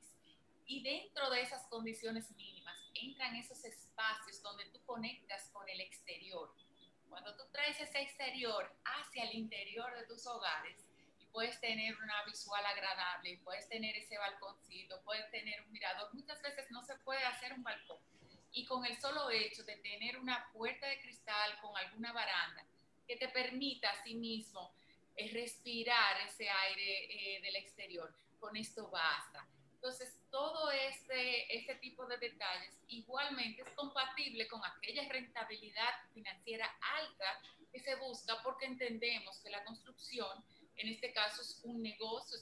Y 0.68 0.84
dentro 0.84 1.32
de 1.32 1.42
esas 1.42 1.66
condiciones 1.70 2.30
mínimas 2.36 2.78
entran 2.94 3.36
esos 3.36 3.64
espacios 3.66 4.44
donde 4.44 4.66
tú 4.66 4.80
conectas 4.86 5.50
con 5.52 5.68
el 5.68 5.82
exterior. 5.82 6.54
Cuando 7.10 7.36
tú 7.36 7.44
traes 7.52 7.80
ese 7.80 8.02
exterior 8.02 8.72
hacia 8.86 9.24
el 9.24 9.36
interior 9.36 9.94
de 9.98 10.06
tus 10.06 10.26
hogares, 10.28 10.78
y 11.20 11.26
puedes 11.26 11.60
tener 11.60 11.96
una 11.98 12.24
visual 12.26 12.64
agradable, 12.66 13.40
puedes 13.44 13.68
tener 13.68 13.96
ese 13.96 14.18
balconcito, 14.18 15.02
puedes 15.04 15.30
tener 15.32 15.62
un 15.62 15.72
mirador. 15.72 16.14
Muchas 16.14 16.42
veces 16.42 16.70
no 16.70 16.84
se 16.84 16.96
puede 17.00 17.24
hacer 17.26 17.54
un 17.54 17.64
balcón. 17.64 17.98
Y 18.52 18.66
con 18.66 18.86
el 18.86 19.00
solo 19.00 19.30
hecho 19.30 19.64
de 19.64 19.78
tener 19.78 20.18
una 20.18 20.50
puerta 20.54 20.88
de 20.88 21.02
cristal 21.02 21.60
con 21.62 21.76
alguna 21.78 22.14
baranda 22.14 22.64
que 23.08 23.16
te 23.16 23.28
permita 23.30 23.90
a 23.90 24.04
sí 24.04 24.16
mismo 24.16 24.72
eh, 25.16 25.32
respirar 25.34 26.22
ese 26.28 26.50
aire 26.50 27.38
eh, 27.38 27.42
del 27.42 27.56
exterior, 27.58 28.14
con 28.40 28.56
esto 28.56 28.90
basta. 28.90 29.46
Entonces, 29.82 30.14
todo 30.30 30.70
este, 30.72 31.56
este 31.56 31.76
tipo 31.76 32.06
de 32.06 32.18
detalles 32.18 32.78
igualmente 32.90 33.62
es 33.62 33.70
compatible 33.76 34.46
con 34.50 34.62
aquella 34.66 35.08
rentabilidad 35.08 35.90
financiera 36.14 36.70
alta 36.98 37.42
que 37.72 37.80
se 37.80 37.96
busca 37.96 38.44
porque 38.44 38.66
entendemos 38.66 39.40
que 39.40 39.50
la 39.50 39.64
construcción, 39.64 40.44
en 40.76 40.90
este 40.90 41.14
caso, 41.14 41.42
es 41.42 41.62
un 41.64 41.82
negocio, 41.82 42.38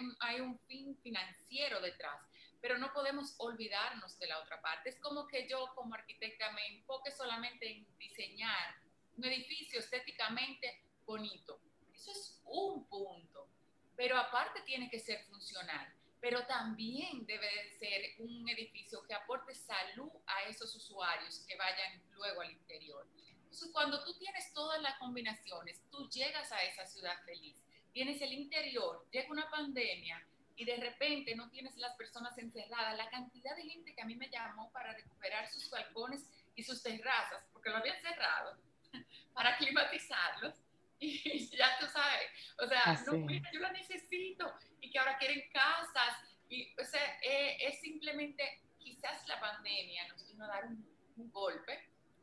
un, 0.00 0.16
hay 0.20 0.40
un 0.40 0.58
fin 0.60 0.96
financiero 1.02 1.78
detrás, 1.82 2.18
pero 2.62 2.78
no 2.78 2.90
podemos 2.94 3.34
olvidarnos 3.36 4.18
de 4.18 4.28
la 4.28 4.38
otra 4.38 4.62
parte. 4.62 4.88
Es 4.88 4.98
como 5.00 5.26
que 5.26 5.46
yo 5.46 5.70
como 5.74 5.94
arquitecta 5.94 6.52
me 6.52 6.66
enfoque 6.68 7.10
solamente 7.10 7.70
en 7.70 7.98
diseñar 7.98 8.76
un 9.18 9.26
edificio 9.26 9.78
estéticamente 9.78 10.84
bonito. 11.04 11.60
Eso 11.92 12.12
es 12.12 12.40
un 12.46 12.86
punto, 12.86 13.46
pero 13.94 14.16
aparte 14.16 14.62
tiene 14.62 14.88
que 14.88 14.98
ser 14.98 15.22
funcional 15.26 15.99
pero 16.20 16.44
también 16.46 17.24
debe 17.26 17.70
ser 17.78 18.14
un 18.18 18.48
edificio 18.48 19.02
que 19.04 19.14
aporte 19.14 19.54
salud 19.54 20.10
a 20.26 20.42
esos 20.48 20.74
usuarios 20.74 21.44
que 21.46 21.56
vayan 21.56 22.02
luego 22.12 22.42
al 22.42 22.50
interior. 22.50 23.06
Entonces, 23.50 23.70
cuando 23.72 24.04
tú 24.04 24.16
tienes 24.18 24.52
todas 24.52 24.80
las 24.82 24.98
combinaciones, 24.98 25.80
tú 25.90 26.08
llegas 26.10 26.52
a 26.52 26.62
esa 26.62 26.86
ciudad 26.86 27.16
feliz. 27.24 27.56
Tienes 27.92 28.20
el 28.20 28.32
interior, 28.32 29.06
llega 29.10 29.30
una 29.30 29.50
pandemia 29.50 30.24
y 30.56 30.64
de 30.64 30.76
repente 30.76 31.34
no 31.34 31.48
tienes 31.50 31.76
las 31.78 31.96
personas 31.96 32.36
encerradas. 32.38 32.96
La 32.96 33.08
cantidad 33.08 33.56
de 33.56 33.62
gente 33.62 33.94
que 33.94 34.02
a 34.02 34.04
mí 34.04 34.14
me 34.14 34.28
llamó 34.28 34.70
para 34.72 34.92
recuperar 34.92 35.50
sus 35.50 35.70
balcones 35.70 36.24
y 36.54 36.62
sus 36.62 36.82
terrazas, 36.82 37.42
porque 37.52 37.70
lo 37.70 37.78
habían 37.78 38.00
cerrado, 38.02 38.58
para 39.34 39.56
climatizarlos. 39.56 40.54
Y 41.02 41.46
ya 41.56 41.78
tú 41.78 41.86
sabes, 41.86 42.30
o 42.58 42.66
sea, 42.66 43.02
no, 43.06 43.26
yo 43.50 43.60
la 43.60 43.72
necesito 43.72 44.52
y 44.80 44.90
que 44.90 44.98
ahora 44.98 45.18
quieren 45.18 45.42
casas. 45.52 46.16
Y, 46.48 46.72
o 46.80 46.84
sea, 46.84 47.00
eh, 47.22 47.56
es 47.68 47.80
simplemente, 47.80 48.42
quizás 48.78 49.26
la 49.28 49.40
pandemia 49.40 50.08
nos 50.08 50.26
vino 50.28 50.44
a 50.44 50.48
dar 50.48 50.66
un, 50.66 50.90
golpe 51.32 51.78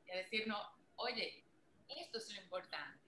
y 0.08 0.12
a 0.12 0.16
decirnos, 0.16 0.60
oye, 0.96 1.44
esto 1.88 2.18
es 2.18 2.34
lo 2.34 2.42
importante. 2.42 3.00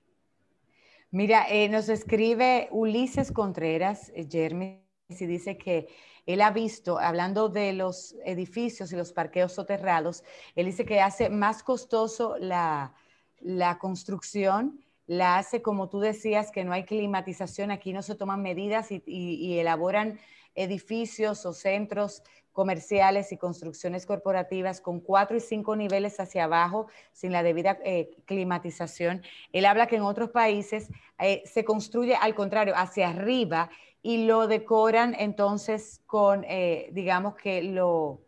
Mira, 1.10 1.48
eh, 1.50 1.68
nos 1.68 1.90
escribe 1.90 2.68
Ulises 2.70 3.32
Contreras, 3.32 4.12
eh, 4.16 4.28
Jeremy, 4.30 4.84
y 5.10 5.26
dice 5.26 5.58
que 5.58 5.88
él 6.28 6.42
ha 6.42 6.52
visto, 6.52 7.00
hablando 7.00 7.50
de 7.50 7.74
los 7.74 8.14
edificios 8.24 8.94
y 8.94 8.96
los 8.96 9.12
parqueos 9.12 9.54
soterrados, 9.54 10.24
él 10.56 10.68
dice 10.68 10.86
que 10.86 11.02
hace 11.02 11.32
más 11.32 11.64
costoso 11.64 12.38
la, 12.38 12.94
la 13.40 13.80
construcción 13.80 14.80
la 15.10 15.40
hace 15.40 15.64
como 15.64 15.90
tú 15.90 16.00
decías, 16.00 16.52
que 16.52 16.64
no 16.64 16.72
hay 16.72 16.84
climatización, 16.84 17.72
aquí 17.72 17.94
no 17.94 18.04
se 18.04 18.14
toman 18.14 18.44
medidas 18.44 18.90
y, 18.92 19.58
elaboran 19.58 20.20
edificios 20.54 21.48
o 21.48 21.54
centros 21.54 22.22
comerciales 22.52 23.32
y 23.32 23.38
construcciones 23.38 24.06
corporativas 24.06 24.82
con 24.82 25.00
cuatro 25.00 25.36
y 25.36 25.40
cinco 25.40 25.76
niveles 25.76 26.20
hacia 26.20 26.44
abajo 26.44 26.90
sin 27.12 27.32
la 27.32 27.42
debida 27.42 27.80
eh, 27.84 28.12
climatización. 28.26 29.24
Él 29.52 29.66
habla 29.66 29.88
que 29.88 29.96
en 29.96 30.04
otros 30.04 30.30
países 30.30 30.90
eh, 31.18 31.42
se 31.44 31.66
construye 31.66 32.14
al 32.14 32.36
contrario, 32.36 32.76
hacia 32.78 33.10
arriba 33.10 33.72
y 34.04 34.28
lo 34.28 34.46
decoran 34.46 35.16
entonces 35.18 36.02
con, 36.06 36.44
eh, 36.44 36.90
digamos 36.92 37.34
que 37.34 37.64
lo, 37.64 38.22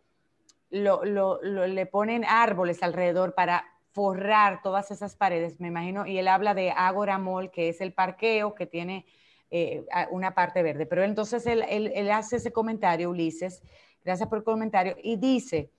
le 0.70 1.86
ponen 1.86 2.24
árboles 2.24 2.82
alrededor 2.82 3.34
para 3.34 3.71
forrar 3.92 4.62
todas 4.62 4.90
esas 4.90 5.16
paredes, 5.16 5.60
me 5.60 5.68
imagino, 5.68 6.06
y 6.06 6.18
él 6.18 6.28
habla 6.28 6.54
de 6.54 6.70
Agora 6.70 7.18
Mall, 7.18 7.50
que 7.50 7.68
es 7.68 7.80
el 7.80 7.92
parqueo 7.92 8.54
que 8.54 8.66
tiene 8.66 9.04
eh, 9.50 9.84
una 10.10 10.34
parte 10.34 10.62
verde. 10.62 10.86
Pero 10.86 11.04
entonces 11.04 11.46
él, 11.46 12.10
hace 12.10 12.36
ese 12.36 12.52
comentario, 12.52 13.10
Ulises, 13.10 13.62
gracias 14.02 14.28
por 14.28 14.38
el 14.38 14.44
comentario, 14.44 14.96
y 15.02 15.16
dice, 15.16 15.70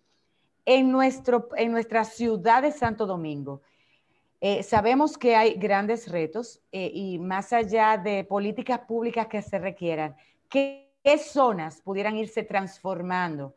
en, 0.66 0.92
nuestro, 0.92 1.50
en 1.58 1.72
nuestra 1.72 2.04
ciudad 2.04 2.62
de 2.62 2.72
Santo 2.72 3.08
Domingo, 3.08 3.62
eh, 4.42 4.62
sabemos 4.62 5.18
que 5.18 5.36
hay 5.36 5.56
grandes 5.56 6.12
retos 6.12 6.62
eh, 6.72 6.92
y 6.94 7.18
más 7.18 7.52
allá 7.52 7.98
de 7.98 8.24
políticas 8.24 8.82
públicas 8.82 9.28
que 9.28 9.42
se 9.42 9.58
requieran, 9.58 10.16
¿qué, 10.50 10.82
zonas 11.18 11.82
pudieran 11.82 12.16
irse 12.16 12.44
transformando 12.44 13.56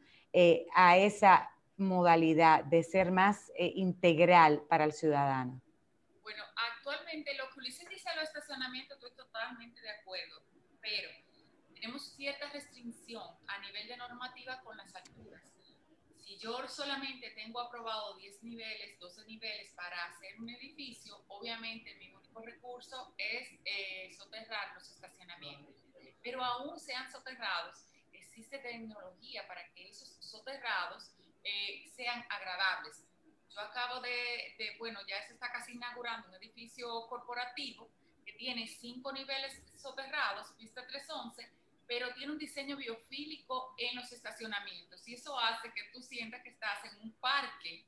a 0.75 0.98
esa 0.98 1.48
modalidad 1.76 2.64
de 2.64 2.83
ser 2.83 3.11
más 3.11 3.50
eh, 3.56 3.73
integral 3.75 4.62
para 4.68 4.85
el 4.85 4.92
ciudadano? 4.92 5.61
Bueno, 6.23 6.42
actualmente 6.73 7.35
lo 7.35 7.49
que 7.50 7.61
Ulises 7.61 7.88
dice 7.88 8.09
a 8.09 8.16
los 8.16 8.25
estacionamientos, 8.25 8.97
estoy 8.97 9.16
totalmente 9.16 9.80
de 9.80 9.90
acuerdo, 9.90 10.42
pero 10.80 11.11
tenemos 11.75 12.14
cierta 12.14 12.49
restricción 12.50 13.23
a 13.47 13.59
nivel 13.61 13.87
de 13.87 13.97
normativa 13.97 14.61
con 14.62 14.76
las 14.76 14.95
alturas. 14.95 15.42
Si 16.16 16.38
yo 16.38 16.66
solamente 16.66 17.30
tengo 17.30 17.61
aprobado 17.61 18.16
10 18.16 18.42
niveles, 18.42 18.99
12 18.99 19.26
niveles 19.26 19.73
para 19.75 20.06
hacer 20.06 20.40
un 20.40 20.49
edificio, 20.49 21.23
obviamente 21.28 21.95
mi 21.97 22.11
único 22.11 22.40
recurso 22.40 23.14
es 23.16 23.49
eh, 23.64 24.12
soterrar 24.12 24.75
los 24.75 24.90
estacionamientos. 24.90 25.85
Pero 26.23 26.42
aún 26.42 26.80
sean 26.80 27.09
soterrados, 27.12 27.87
existe 28.12 28.59
tecnología 28.59 29.47
para 29.47 29.73
que 29.73 29.88
esos 29.88 30.09
soterrados 30.18 31.12
eh, 31.47 31.88
sean 31.95 32.25
agradables. 32.29 33.05
Yo 33.49 33.61
acabo 33.61 34.00
de, 34.00 34.76
bueno, 34.79 34.99
ya 35.07 35.23
se 35.26 35.35
está 35.35 35.50
casi 35.53 35.73
inaugurando 35.73 36.29
un 36.29 36.35
edificio 36.35 37.07
corporativo 37.09 37.88
que 38.25 38.33
tiene 38.33 38.67
cinco 38.67 39.12
niveles 39.12 39.62
soterrados, 39.76 40.55
vista 40.57 40.85
311, 40.87 41.49
pero 41.87 42.12
tiene 42.15 42.33
un 42.33 42.38
diseño 42.38 42.76
biofílico 42.76 43.76
en 43.79 43.95
los 43.95 44.11
estacionamientos 44.11 45.07
y 45.07 45.15
eso 45.15 45.38
hace 45.38 45.73
que 45.73 45.85
tú 45.93 46.03
sientas 46.03 46.43
que 46.43 46.50
estás 46.50 46.85
en 46.85 47.00
un 47.00 47.12
parque 47.21 47.87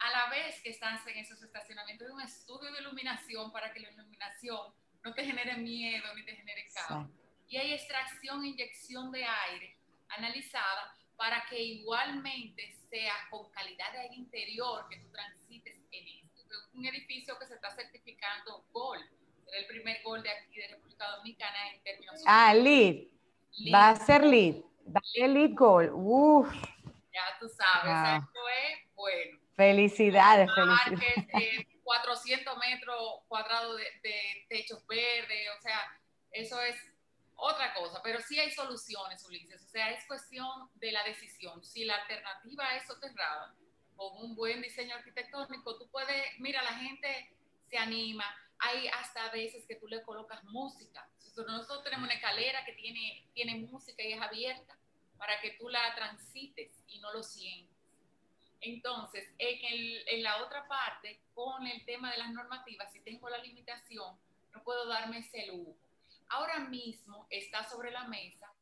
a 0.00 0.10
la 0.10 0.30
vez 0.30 0.60
que 0.62 0.70
estás 0.70 1.06
en 1.06 1.18
esos 1.18 1.40
estacionamientos, 1.42 2.08
es 2.08 2.12
un 2.12 2.22
estudio 2.22 2.72
de 2.72 2.80
iluminación 2.80 3.52
para 3.52 3.72
que 3.72 3.80
la 3.80 3.90
iluminación 3.90 4.74
no 5.04 5.14
te 5.14 5.24
genere 5.24 5.56
miedo 5.58 6.12
ni 6.16 6.24
te 6.24 6.34
genere 6.34 6.68
caos. 6.74 7.08
Y 7.48 7.56
hay 7.58 7.72
extracción 7.72 8.42
e 8.42 8.48
inyección 8.48 9.12
de 9.12 9.24
aire 9.24 9.76
analizada 10.08 10.96
para 11.16 11.44
que 11.48 11.62
igualmente 11.62 12.79
sea 12.90 13.14
con 13.30 13.48
calidad 13.50 13.92
de 13.92 14.00
aire 14.00 14.14
interior 14.16 14.86
que 14.90 14.98
tú 14.98 15.10
transites 15.10 15.74
en 15.92 16.08
esto. 16.08 16.56
Un 16.74 16.84
edificio 16.84 17.38
que 17.38 17.46
se 17.46 17.54
está 17.54 17.70
certificando 17.70 18.66
Gold, 18.72 19.04
será 19.44 19.58
el 19.58 19.66
primer 19.66 20.02
Gold 20.02 20.24
de 20.24 20.30
aquí 20.30 20.56
de 20.56 20.68
República 20.68 21.08
Dominicana 21.16 21.72
en 21.72 21.82
términos... 21.82 22.22
Ah, 22.26 22.52
LEED. 22.54 23.06
Va 23.72 23.90
a 23.90 23.96
ser 23.96 24.22
a 24.98 25.04
ser 25.14 25.30
LEED 25.30 25.54
Gold. 25.54 25.90
Uf. 25.94 26.52
Ya 27.12 27.22
tú 27.38 27.48
sabes, 27.48 28.22
esto 28.22 28.40
es 28.48 28.94
bueno. 28.94 29.38
Felicidades, 29.56 30.48
felicidades. 30.54 31.66
400 31.82 32.56
metros 32.70 33.20
cuadrados 33.28 33.76
de, 33.76 33.84
de 34.02 34.46
techos 34.48 34.86
verdes, 34.86 35.48
o 35.58 35.62
sea, 35.62 35.80
eso 36.32 36.60
es 36.62 36.76
otra 37.40 37.72
cosa, 37.74 38.00
pero 38.02 38.20
sí 38.20 38.38
hay 38.38 38.50
soluciones, 38.50 39.24
Ulises. 39.24 39.62
O 39.62 39.68
sea, 39.68 39.90
es 39.90 40.04
cuestión 40.06 40.70
de 40.74 40.92
la 40.92 41.02
decisión. 41.04 41.64
Si 41.64 41.84
la 41.84 41.96
alternativa 41.96 42.76
es 42.76 42.86
soterrada, 42.86 43.54
con 43.96 44.16
un 44.22 44.34
buen 44.34 44.62
diseño 44.62 44.94
arquitectónico, 44.94 45.78
tú 45.78 45.88
puedes, 45.90 46.38
mira, 46.38 46.62
la 46.62 46.74
gente 46.74 47.34
se 47.68 47.78
anima. 47.78 48.24
Hay 48.58 48.88
hasta 48.88 49.30
veces 49.30 49.64
que 49.66 49.76
tú 49.76 49.88
le 49.88 50.02
colocas 50.02 50.42
música. 50.44 51.08
Nosotros 51.36 51.82
tenemos 51.82 52.04
una 52.04 52.14
escalera 52.14 52.64
que 52.64 52.72
tiene, 52.72 53.26
tiene 53.32 53.54
música 53.56 54.02
y 54.02 54.12
es 54.12 54.20
abierta 54.20 54.78
para 55.16 55.40
que 55.40 55.52
tú 55.52 55.68
la 55.68 55.94
transites 55.94 56.72
y 56.88 56.98
no 57.00 57.12
lo 57.12 57.22
sientes. 57.22 57.76
Entonces, 58.60 59.26
en, 59.38 60.02
en 60.06 60.22
la 60.22 60.42
otra 60.44 60.68
parte, 60.68 61.22
con 61.32 61.66
el 61.66 61.84
tema 61.86 62.10
de 62.12 62.18
las 62.18 62.30
normativas, 62.30 62.92
si 62.92 63.00
tengo 63.00 63.30
la 63.30 63.38
limitación, 63.38 64.18
no 64.52 64.62
puedo 64.62 64.86
darme 64.86 65.18
ese 65.18 65.46
lujo 65.46 65.76
ahora 66.30 66.60
mismo 66.60 67.26
está 67.30 67.68
sobre 67.68 67.90
la 67.90 68.04
mesa 68.08 68.52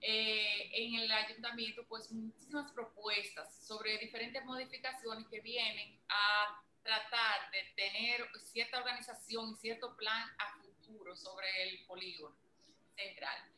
eh, 0.00 0.70
en 0.72 0.94
el 1.00 1.10
ayuntamiento 1.10 1.84
pues 1.88 2.10
muchísimas 2.12 2.70
propuestas 2.72 3.66
sobre 3.66 3.98
diferentes 3.98 4.44
modificaciones 4.44 5.26
que 5.28 5.40
vienen 5.40 5.98
a 6.08 6.62
tratar 6.82 7.50
de 7.50 7.64
tener 7.74 8.28
cierta 8.38 8.78
organización 8.78 9.52
y 9.52 9.56
cierto 9.56 9.96
plan 9.96 10.28
a 10.38 10.58
futuro 10.60 11.16
sobre 11.16 11.46
el 11.62 11.86
polígono 11.86 12.36
central. 12.94 13.50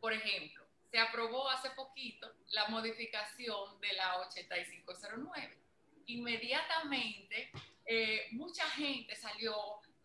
Por 0.00 0.12
ejemplo, 0.12 0.64
se 0.92 0.98
aprobó 0.98 1.50
hace 1.50 1.70
poquito 1.70 2.32
la 2.50 2.68
modificación 2.68 3.80
de 3.80 3.92
la 3.94 4.20
8509. 4.20 5.58
Inmediatamente, 6.06 7.50
eh, 7.84 8.28
mucha 8.30 8.64
gente 8.70 9.16
salió 9.16 9.54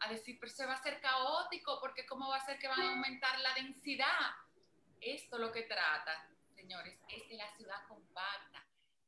a 0.01 0.10
decir, 0.10 0.38
pero 0.39 0.51
se 0.51 0.65
va 0.65 0.74
a 0.74 0.77
hacer 0.77 1.00
caótico, 1.01 1.79
porque 1.79 2.06
cómo 2.06 2.29
va 2.29 2.38
a 2.38 2.46
ser 2.46 2.60
que 2.60 2.68
van 2.68 2.82
a 2.82 2.91
aumentar 2.91 3.39
la 3.39 3.53
densidad. 3.53 4.32
Esto 5.01 5.38
lo 5.38 5.51
que 5.51 5.63
trata, 5.63 6.29
señores, 6.56 7.00
es 7.10 7.27
de 7.29 7.36
la 7.36 7.50
ciudad 7.56 7.88
compacta. 7.88 8.65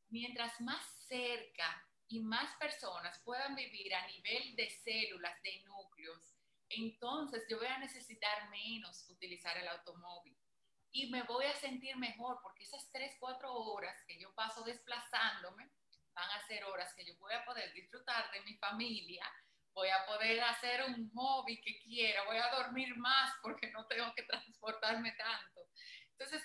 Mientras 0.10 0.60
más 0.62 0.86
cerca 1.08 1.86
y 2.08 2.20
más 2.20 2.56
personas 2.58 3.20
puedan 3.20 3.56
vivir 3.56 3.94
a 3.96 4.08
nivel 4.08 4.56
de 4.56 4.70
células, 4.70 5.42
de 5.44 5.64
núcleos, 5.64 6.36
entonces 6.70 7.46
yo 7.50 7.58
voy 7.58 7.68
a 7.68 7.80
necesitar 7.80 8.50
menos 8.50 9.08
utilizar 9.10 9.58
el 9.58 9.68
automóvil 9.68 10.38
y 10.92 11.10
me 11.10 11.24
voy 11.24 11.46
a 11.46 11.56
sentir 11.56 11.96
mejor 11.98 12.40
porque 12.42 12.64
esas 12.64 12.90
tres, 12.92 13.16
cuatro 13.20 13.54
horas 13.54 13.96
que 14.06 14.20
yo 14.20 14.34
paso 14.36 14.64
desplazándome 14.64 15.70
van 16.14 16.30
a 16.32 16.46
ser 16.48 16.64
horas 16.66 16.94
que 16.94 17.06
yo 17.06 17.18
voy 17.18 17.34
a 17.34 17.46
poder 17.46 17.72
disfrutar 17.74 18.30
de 18.32 18.42
mi 18.42 18.56
familia, 18.58 19.26
voy 19.74 19.90
a 19.90 20.06
poder 20.06 20.42
hacer 20.42 20.84
un 20.84 21.10
hobby 21.14 21.60
que 21.62 21.80
quiera, 21.80 22.24
voy 22.26 22.38
a 22.38 22.52
dormir 22.52 22.96
más 22.98 23.34
porque 23.42 23.72
no 23.72 23.86
tengo 23.88 24.14
que 24.16 24.24
transportarme 24.24 25.12
tanto. 25.14 25.62
Entonces, 26.12 26.44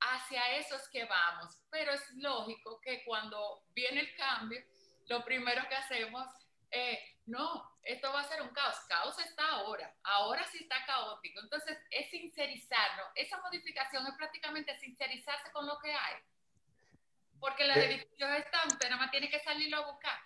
hacia 0.00 0.56
eso 0.56 0.76
es 0.76 0.88
que 0.88 1.04
vamos, 1.04 1.62
pero 1.70 1.92
es 1.92 2.10
lógico 2.14 2.80
que 2.80 3.04
cuando 3.04 3.64
viene 3.70 4.00
el 4.00 4.14
cambio, 4.16 4.60
lo 5.08 5.24
primero 5.24 5.68
que 5.68 5.74
hacemos 5.74 6.26
eh, 6.70 7.00
no, 7.26 7.78
esto 7.82 8.12
va 8.12 8.20
a 8.20 8.28
ser 8.28 8.42
un 8.42 8.50
caos. 8.50 8.76
Caos 8.88 9.18
está 9.18 9.46
ahora, 9.48 9.92
ahora 10.04 10.44
sí 10.46 10.58
está 10.62 10.84
caótico. 10.84 11.40
Entonces, 11.40 11.78
es 11.90 12.10
sincerizarlo. 12.10 13.04
Esa 13.14 13.40
modificación 13.40 14.06
es 14.06 14.14
prácticamente 14.14 14.78
sincerizarse 14.78 15.50
con 15.52 15.66
lo 15.66 15.78
que 15.80 15.92
hay. 15.92 16.14
Porque 17.38 17.64
la 17.64 17.74
edificios 17.74 18.30
están, 18.30 18.68
pero 18.78 18.90
nada 18.90 19.02
más 19.02 19.10
tiene 19.10 19.30
que 19.30 19.40
salirlo 19.40 19.78
a 19.78 19.90
buscar. 19.92 20.18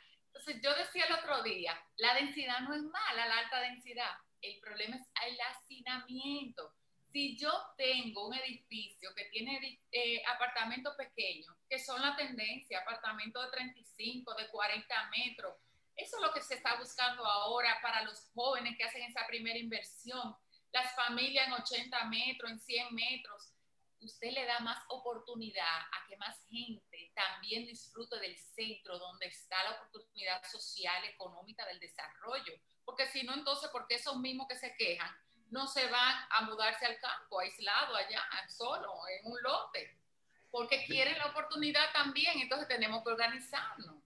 Yo 0.47 0.75
decía 0.75 1.07
el 1.07 1.15
otro 1.15 1.43
día, 1.43 1.79
la 1.97 2.15
densidad 2.15 2.61
no 2.61 2.75
es 2.75 2.83
mala, 2.83 3.27
la 3.27 3.39
alta 3.39 3.61
densidad. 3.61 4.11
El 4.43 4.61
problema 4.61 4.97
es 4.97 5.09
el 5.27 5.41
hacinamiento. 5.41 6.73
Si 7.11 7.39
yo 7.39 7.51
tengo 7.79 8.29
un 8.29 8.35
edificio 8.35 9.15
que 9.15 9.25
tiene 9.27 9.81
eh, 9.93 10.23
apartamentos 10.27 10.95
pequeños, 10.97 11.55
que 11.69 11.79
son 11.79 12.03
la 12.03 12.17
tendencia, 12.17 12.81
apartamentos 12.81 13.45
de 13.45 13.51
35, 13.53 14.35
de 14.35 14.49
40 14.49 15.11
metros, 15.17 15.57
eso 15.97 16.17
es 16.17 16.23
lo 16.23 16.33
que 16.33 16.43
se 16.43 16.55
está 16.55 16.77
buscando 16.77 17.25
ahora 17.25 17.79
para 17.81 18.03
los 18.03 18.31
jóvenes 18.35 18.77
que 18.77 18.85
hacen 18.85 19.03
esa 19.03 19.27
primera 19.27 19.59
inversión. 19.59 20.37
Las 20.73 20.95
familias 20.95 21.47
en 21.47 21.53
80 21.55 22.05
metros, 22.07 22.51
en 22.51 22.59
100 22.59 22.95
metros. 22.95 23.54
Usted 24.05 24.33
le 24.33 24.45
da 24.45 24.61
más 24.61 24.79
oportunidad 24.89 25.65
a 25.65 26.07
que 26.07 26.17
más 26.19 26.39
gente 26.49 27.13
también 27.15 27.67
disfrute 27.67 28.19
del 28.21 28.37
centro 28.37 28.99
donde 28.99 29.27
está 29.27 29.57
la 29.65 29.81
oportunidad 29.81 30.43
social, 30.45 31.05
económica 31.07 31.65
del 31.67 31.81
desarrollo. 31.81 32.53
Porque 32.85 33.07
si 33.07 33.23
no, 33.23 33.33
entonces, 33.33 33.71
¿por 33.71 33.87
qué 33.87 33.95
esos 33.95 34.19
mismos 34.19 34.47
que 34.47 34.57
se 34.57 34.75
quejan 34.77 35.11
no 35.51 35.67
se 35.67 35.89
van 35.89 36.17
a 36.31 36.43
mudarse 36.43 36.85
al 36.85 37.01
campo, 37.01 37.41
aislado 37.41 37.97
allá, 37.97 38.23
solo, 38.49 38.93
en 39.09 39.33
un 39.33 39.43
lote? 39.43 39.99
Porque 40.51 40.85
quieren 40.85 41.17
la 41.19 41.27
oportunidad 41.27 41.91
también, 41.95 42.41
entonces 42.41 42.69
tenemos 42.69 43.03
que 43.03 43.11
organizarnos. 43.11 43.97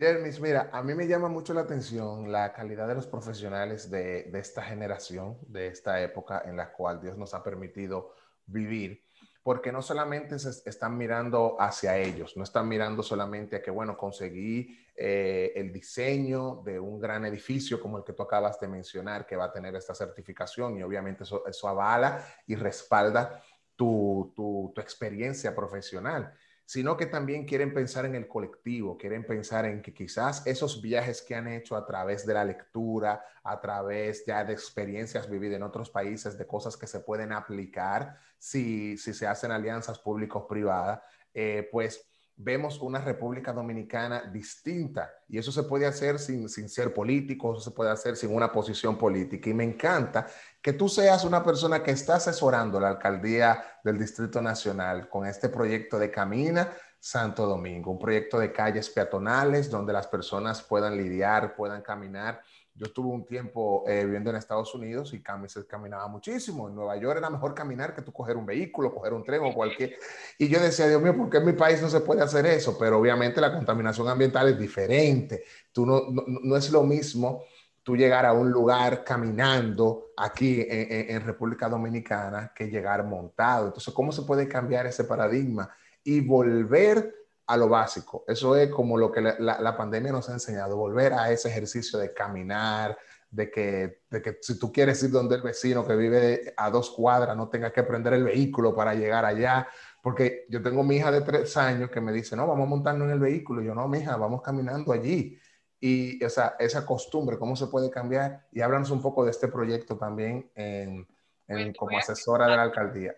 Jermis, 0.00 0.40
mira, 0.40 0.70
a 0.72 0.82
mí 0.82 0.94
me 0.94 1.06
llama 1.06 1.28
mucho 1.28 1.52
la 1.52 1.60
atención 1.60 2.32
la 2.32 2.54
calidad 2.54 2.88
de 2.88 2.94
los 2.94 3.06
profesionales 3.06 3.90
de, 3.90 4.30
esta 4.32 4.62
generación, 4.62 5.38
de 5.42 5.66
esta 5.66 6.00
época 6.00 6.42
en 6.46 6.56
la 6.56 6.72
cual 6.72 7.02
Dios 7.02 7.18
nos 7.18 7.34
ha 7.34 7.42
permitido 7.42 8.14
vivir, 8.50 9.04
porque 9.42 9.72
no 9.72 9.82
solamente 9.82 10.38
se 10.38 10.68
están 10.68 10.96
mirando 10.98 11.56
hacia 11.58 11.96
ellos, 11.96 12.36
no 12.36 12.44
están 12.44 12.68
mirando 12.68 13.02
solamente 13.02 13.56
a 13.56 13.62
que, 13.62 13.70
bueno, 13.70 13.96
conseguí 13.96 14.78
eh, 14.94 15.52
el 15.56 15.72
diseño 15.72 16.62
de 16.64 16.78
un 16.78 17.00
gran 17.00 17.24
edificio 17.24 17.80
como 17.80 17.98
el 17.98 18.04
que 18.04 18.12
tú 18.12 18.22
acabas 18.22 18.60
de 18.60 18.68
mencionar, 18.68 19.26
que 19.26 19.36
va 19.36 19.46
a 19.46 19.52
tener 19.52 19.74
esta 19.74 19.94
certificación 19.94 20.76
y 20.76 20.82
obviamente 20.82 21.24
eso, 21.24 21.46
eso 21.46 21.68
avala 21.68 22.24
y 22.46 22.54
respalda 22.54 23.42
tu, 23.76 24.32
tu, 24.36 24.72
tu 24.74 24.80
experiencia 24.80 25.54
profesional 25.54 26.34
sino 26.70 26.96
que 26.96 27.06
también 27.06 27.46
quieren 27.46 27.74
pensar 27.74 28.04
en 28.04 28.14
el 28.14 28.28
colectivo, 28.28 28.96
quieren 28.96 29.26
pensar 29.26 29.64
en 29.64 29.82
que 29.82 29.92
quizás 29.92 30.46
esos 30.46 30.80
viajes 30.80 31.20
que 31.20 31.34
han 31.34 31.48
hecho 31.48 31.74
a 31.74 31.84
través 31.84 32.24
de 32.24 32.32
la 32.32 32.44
lectura, 32.44 33.24
a 33.42 33.60
través 33.60 34.24
ya 34.24 34.44
de 34.44 34.52
experiencias 34.52 35.28
vividas 35.28 35.56
en 35.56 35.64
otros 35.64 35.90
países, 35.90 36.38
de 36.38 36.46
cosas 36.46 36.76
que 36.76 36.86
se 36.86 37.00
pueden 37.00 37.32
aplicar 37.32 38.16
si, 38.38 38.96
si 38.98 39.12
se 39.14 39.26
hacen 39.26 39.50
alianzas 39.50 39.98
públicos-privadas, 39.98 41.00
eh, 41.34 41.68
pues 41.72 42.08
vemos 42.42 42.80
una 42.80 43.00
República 43.00 43.52
Dominicana 43.52 44.22
distinta 44.32 45.10
y 45.28 45.38
eso 45.38 45.52
se 45.52 45.64
puede 45.64 45.86
hacer 45.86 46.18
sin, 46.18 46.48
ser 46.48 46.94
político, 46.94 47.52
eso 47.52 47.60
se 47.60 47.70
puede 47.70 47.90
hacer 47.90 48.16
sin 48.16 48.34
una 48.34 48.50
posición 48.50 48.96
política. 48.96 49.50
Y 49.50 49.54
me 49.54 49.64
encanta 49.64 50.26
que 50.62 50.72
tú 50.72 50.88
seas 50.88 51.24
una 51.24 51.44
persona 51.44 51.82
que 51.82 51.90
está 51.90 52.16
asesorando 52.16 52.80
la 52.80 52.88
alcaldía 52.88 53.62
del 53.84 53.98
Distrito 53.98 54.40
Nacional 54.40 55.08
con 55.08 55.26
este 55.26 55.50
proyecto 55.50 55.98
de 55.98 56.10
Camina 56.10 56.72
Santo 56.98 57.46
Domingo, 57.46 57.90
un 57.90 57.98
proyecto 57.98 58.38
de 58.38 58.52
calles 58.52 58.88
peatonales 58.88 59.70
donde 59.70 59.92
las 59.92 60.06
personas 60.06 60.62
puedan 60.62 60.96
lidiar, 60.96 61.54
puedan 61.54 61.82
caminar 61.82 62.42
yo 62.80 62.86
estuve 62.86 63.08
un 63.08 63.26
tiempo 63.26 63.84
eh, 63.86 64.06
viviendo 64.06 64.30
en 64.30 64.36
Estados 64.36 64.74
Unidos 64.74 65.12
y 65.12 65.22
se 65.48 65.66
caminaba 65.66 66.08
muchísimo. 66.08 66.66
En 66.66 66.74
Nueva 66.74 66.96
York 66.96 67.18
era 67.18 67.28
mejor 67.28 67.54
caminar 67.54 67.94
que 67.94 68.00
tú 68.00 68.10
coger 68.10 68.38
un 68.38 68.46
vehículo, 68.46 68.94
coger 68.94 69.12
un 69.12 69.22
tren 69.22 69.42
o 69.44 69.52
cualquier. 69.52 69.98
Y 70.38 70.48
yo 70.48 70.58
decía, 70.58 70.88
Dios 70.88 71.02
mío, 71.02 71.14
¿por 71.14 71.28
qué 71.28 71.36
en 71.36 71.44
mi 71.44 71.52
país 71.52 71.82
no 71.82 71.90
se 71.90 72.00
puede 72.00 72.22
hacer 72.22 72.46
eso? 72.46 72.78
Pero 72.78 72.98
obviamente 72.98 73.38
la 73.38 73.52
contaminación 73.52 74.08
ambiental 74.08 74.48
es 74.48 74.58
diferente. 74.58 75.44
Tú 75.70 75.84
no, 75.84 76.04
no, 76.26 76.56
es 76.56 76.70
lo 76.70 76.82
mismo 76.82 77.44
tú 77.82 77.98
llegar 77.98 78.24
a 78.24 78.32
un 78.32 78.50
lugar 78.50 79.04
caminando 79.04 80.12
aquí 80.16 80.62
en, 80.66 81.10
en, 81.10 81.22
República 81.22 81.68
Dominicana 81.68 82.50
que 82.54 82.70
llegar 82.70 83.04
montado. 83.04 83.66
Entonces, 83.66 83.92
¿cómo 83.92 84.10
se 84.10 84.22
puede 84.22 84.48
cambiar 84.48 84.86
ese 84.86 85.04
paradigma 85.04 85.70
y 86.02 86.22
volver 86.22 87.19
a 87.50 87.56
lo 87.56 87.68
básico. 87.68 88.24
Eso 88.28 88.54
es 88.54 88.70
como 88.70 88.96
lo 88.96 89.10
que 89.10 89.20
la, 89.20 89.76
pandemia 89.76 90.12
nos 90.12 90.28
ha 90.28 90.34
enseñado, 90.34 90.76
volver 90.76 91.12
a 91.12 91.32
ese 91.32 91.48
ejercicio 91.48 91.98
de 91.98 92.14
caminar, 92.14 92.96
de 93.28 93.50
que, 93.50 94.02
de 94.08 94.22
que 94.22 94.38
si 94.40 94.56
tú 94.56 94.72
quieres 94.72 95.02
ir 95.02 95.10
donde 95.10 95.34
el 95.34 95.42
vecino 95.42 95.84
que 95.84 95.96
vive 95.96 96.54
a 96.56 96.70
dos 96.70 96.90
cuadras 96.90 97.36
no 97.36 97.48
tenga 97.48 97.72
que 97.72 97.82
prender 97.82 98.12
el 98.12 98.22
vehículo 98.22 98.72
para 98.72 98.94
llegar 98.94 99.24
allá. 99.24 99.66
Porque 100.00 100.46
yo 100.48 100.62
tengo 100.62 100.84
mi 100.84 100.98
hija 100.98 101.10
de 101.10 101.22
tres 101.22 101.56
años 101.56 101.90
que 101.90 102.00
me 102.00 102.12
dice, 102.12 102.36
no, 102.36 102.46
vamos 102.46 102.66
a 102.66 102.70
montarnos 102.70 103.06
en 103.06 103.14
el 103.14 103.18
vehículo. 103.18 103.62
Y 103.62 103.66
yo, 103.66 103.74
no, 103.74 103.88
mi 103.88 103.98
hija, 103.98 104.16
vamos 104.16 104.42
caminando 104.42 104.92
allí. 104.92 105.36
Y 105.80 106.24
esa, 106.24 106.54
esa 106.60 106.86
costumbre, 106.86 107.36
¿cómo 107.36 107.56
se 107.56 107.66
puede 107.66 107.90
cambiar? 107.90 108.46
Y 108.52 108.60
háblanos 108.60 108.92
un 108.92 109.02
poco 109.02 109.24
de 109.24 109.32
este 109.32 109.48
proyecto 109.48 109.98
también 109.98 110.52
en, 110.54 111.04
en 111.48 111.74
como 111.74 111.98
asesora 111.98 112.46
de 112.46 112.56
la 112.56 112.62
alcaldía. 112.62 113.16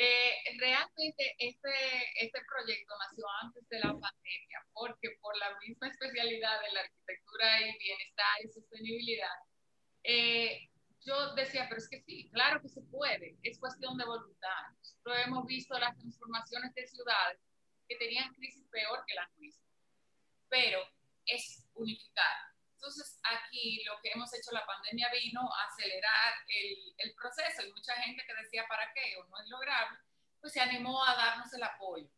Eh, 0.00 0.32
realmente 0.60 1.34
este, 1.40 1.74
este 2.20 2.40
proyecto 2.46 2.94
nació 3.00 3.24
antes 3.42 3.68
de 3.68 3.80
la 3.80 3.90
pandemia, 3.98 4.64
porque 4.72 5.18
por 5.20 5.36
la 5.38 5.58
misma 5.58 5.88
especialidad 5.88 6.60
de 6.62 6.72
la 6.72 6.80
arquitectura 6.82 7.60
y 7.62 7.78
bienestar 7.78 8.44
y 8.44 8.48
sostenibilidad, 8.48 9.34
eh, 10.04 10.70
yo 11.04 11.34
decía, 11.34 11.66
pero 11.68 11.78
es 11.78 11.88
que 11.88 12.00
sí, 12.02 12.30
claro 12.30 12.62
que 12.62 12.68
se 12.68 12.80
puede, 12.82 13.38
es 13.42 13.58
cuestión 13.58 13.98
de 13.98 14.04
voluntad. 14.04 14.70
Nosotros 14.78 15.16
hemos 15.26 15.46
visto 15.46 15.76
las 15.76 15.96
transformaciones 15.98 16.72
de 16.74 16.86
ciudades 16.86 17.40
que 17.88 17.96
tenían 17.96 18.32
crisis 18.34 18.68
peor 18.70 19.02
que 19.04 19.16
la 19.16 19.28
nuestra, 19.36 19.66
pero 20.48 20.78
es 21.26 21.66
unificar. 21.74 22.36
Entonces, 22.78 23.18
aquí 23.24 23.82
lo 23.84 24.00
que 24.00 24.12
hemos 24.12 24.32
hecho, 24.32 24.52
la 24.52 24.64
pandemia 24.64 25.08
vino 25.10 25.40
a 25.52 25.64
acelerar 25.64 26.34
el, 26.46 26.94
el 26.98 27.14
proceso 27.14 27.66
y 27.66 27.72
mucha 27.72 27.92
gente 27.94 28.24
que 28.24 28.34
decía, 28.40 28.64
¿para 28.68 28.92
qué? 28.94 29.16
O 29.18 29.26
no 29.26 29.40
es 29.40 29.48
lograble, 29.48 29.98
pues 30.40 30.52
se 30.52 30.60
animó 30.60 31.04
a 31.04 31.16
darnos 31.16 31.52
el 31.52 31.62
apoyo. 31.64 32.08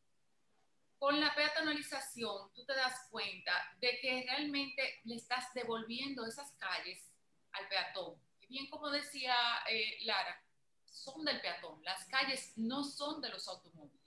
Con 0.98 1.18
la 1.18 1.34
peatonalización, 1.34 2.52
tú 2.52 2.66
te 2.66 2.74
das 2.74 3.08
cuenta 3.10 3.52
de 3.80 3.98
que 4.02 4.22
realmente 4.28 5.00
le 5.04 5.16
estás 5.16 5.46
devolviendo 5.54 6.26
esas 6.26 6.52
calles 6.58 7.10
al 7.52 7.66
peatón. 7.68 8.20
Y 8.40 8.48
bien 8.48 8.68
como 8.68 8.90
decía 8.90 9.34
eh, 9.66 9.96
Lara, 10.02 10.44
son 10.84 11.24
del 11.24 11.40
peatón, 11.40 11.82
las 11.84 12.04
calles 12.04 12.52
no 12.56 12.84
son 12.84 13.22
de 13.22 13.30
los 13.30 13.48
automóviles. 13.48 13.98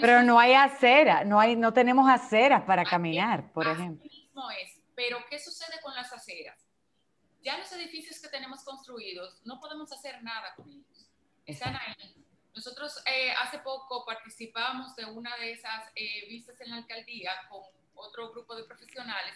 pero 0.00 0.22
no 0.22 0.38
hay 0.38 0.54
acera, 0.54 1.24
no, 1.24 1.38
hay, 1.38 1.56
no 1.56 1.74
tenemos 1.74 2.08
aceras 2.08 2.62
para 2.62 2.84
caminar, 2.84 3.52
por 3.52 3.66
ejemplo. 3.66 4.08
Mismo 4.10 4.50
es, 4.50 4.73
pero 4.94 5.24
¿qué 5.28 5.38
sucede 5.38 5.80
con 5.82 5.94
las 5.94 6.12
aceras? 6.12 6.58
Ya 7.42 7.58
los 7.58 7.70
edificios 7.72 8.20
que 8.20 8.28
tenemos 8.28 8.64
construidos, 8.64 9.40
no 9.44 9.60
podemos 9.60 9.92
hacer 9.92 10.22
nada 10.22 10.54
con 10.54 10.70
ellos. 10.70 11.06
Están 11.44 11.76
ahí 11.76 12.14
Nosotros 12.54 13.02
eh, 13.06 13.32
hace 13.32 13.58
poco 13.58 14.04
participamos 14.06 14.96
de 14.96 15.04
una 15.04 15.36
de 15.36 15.52
esas 15.52 15.90
eh, 15.94 16.26
vistas 16.28 16.60
en 16.60 16.70
la 16.70 16.76
alcaldía 16.76 17.32
con 17.50 17.62
otro 17.94 18.30
grupo 18.32 18.54
de 18.56 18.64
profesionales 18.64 19.34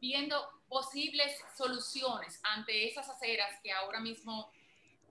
viendo 0.00 0.62
posibles 0.68 1.38
soluciones 1.56 2.40
ante 2.42 2.88
esas 2.88 3.08
aceras 3.08 3.60
que 3.62 3.70
ahora 3.70 4.00
mismo, 4.00 4.50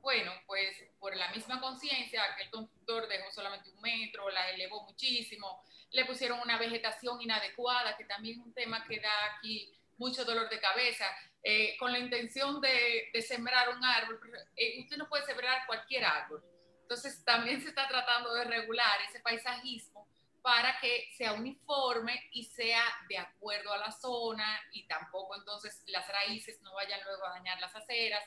bueno, 0.01 0.31
pues 0.47 0.75
por 0.99 1.15
la 1.15 1.31
misma 1.31 1.61
conciencia, 1.61 2.23
que 2.35 2.43
el 2.43 2.49
constructor 2.49 3.07
dejó 3.07 3.31
solamente 3.31 3.69
un 3.69 3.81
metro, 3.81 4.29
la 4.29 4.49
elevó 4.49 4.83
muchísimo, 4.83 5.63
le 5.91 6.05
pusieron 6.05 6.39
una 6.39 6.57
vegetación 6.57 7.21
inadecuada, 7.21 7.97
que 7.97 8.05
también 8.05 8.39
es 8.39 8.45
un 8.45 8.53
tema 8.53 8.83
que 8.85 8.99
da 8.99 9.35
aquí 9.35 9.73
mucho 9.97 10.23
dolor 10.23 10.49
de 10.49 10.59
cabeza, 10.59 11.05
eh, 11.43 11.75
con 11.77 11.91
la 11.91 11.99
intención 11.99 12.61
de, 12.61 13.11
sembrar 13.21 13.69
un 13.69 13.83
árbol. 13.83 14.19
Eh, 14.55 14.79
usted 14.81 14.97
no 14.97 15.07
puede 15.07 15.25
sembrar 15.25 15.65
cualquier 15.65 16.05
árbol. 16.05 16.43
Entonces 16.81 17.23
también 17.23 17.61
se 17.61 17.69
está 17.69 17.87
tratando 17.87 18.33
de 18.33 18.45
regular 18.45 18.99
ese 19.07 19.19
paisajismo 19.19 20.07
para 20.41 20.79
que 20.79 21.09
sea 21.15 21.33
uniforme 21.33 22.29
y 22.31 22.45
sea 22.45 22.83
de 23.07 23.17
acuerdo 23.17 23.73
a 23.73 23.77
la 23.77 23.91
zona 23.91 24.59
y 24.71 24.87
tampoco 24.87 25.35
entonces 25.35 25.83
las 25.87 26.07
raíces 26.07 26.61
no 26.61 26.73
vayan 26.73 26.99
luego 27.05 27.25
a 27.25 27.31
dañar 27.31 27.59
las 27.59 27.75
aceras, 27.75 28.23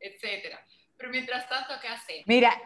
etcétera. 0.00 0.64
Pero 0.96 1.10
mientras 1.10 1.48
tanto, 1.48 1.74
¿qué 1.80 1.88
hacemos? 1.88 2.26
Mira, 2.26 2.60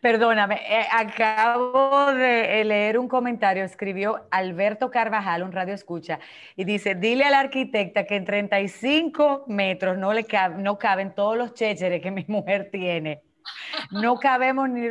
Perdóname, 0.00 0.60
eh, 0.68 0.86
acabo 0.90 2.12
de 2.12 2.64
leer 2.64 2.98
un 2.98 3.08
comentario, 3.08 3.64
escribió 3.64 4.26
Alberto 4.30 4.90
Carvajal, 4.90 5.44
un 5.44 5.52
radio 5.52 5.72
escucha, 5.74 6.18
y 6.56 6.64
dice, 6.64 6.96
dile 6.96 7.24
a 7.24 7.30
la 7.30 7.40
arquitecta 7.40 8.04
que 8.06 8.16
en 8.16 8.24
35 8.24 9.44
metros 9.46 9.98
no 9.98 10.12
le 10.12 10.26
no 10.58 10.78
caben 10.78 11.14
todos 11.14 11.36
los 11.36 11.54
chécheres 11.54 12.02
que 12.02 12.10
mi 12.10 12.24
mujer 12.28 12.70
tiene. 12.70 13.22
No 13.90 14.18
cabemos 14.18 14.68
ni... 14.68 14.88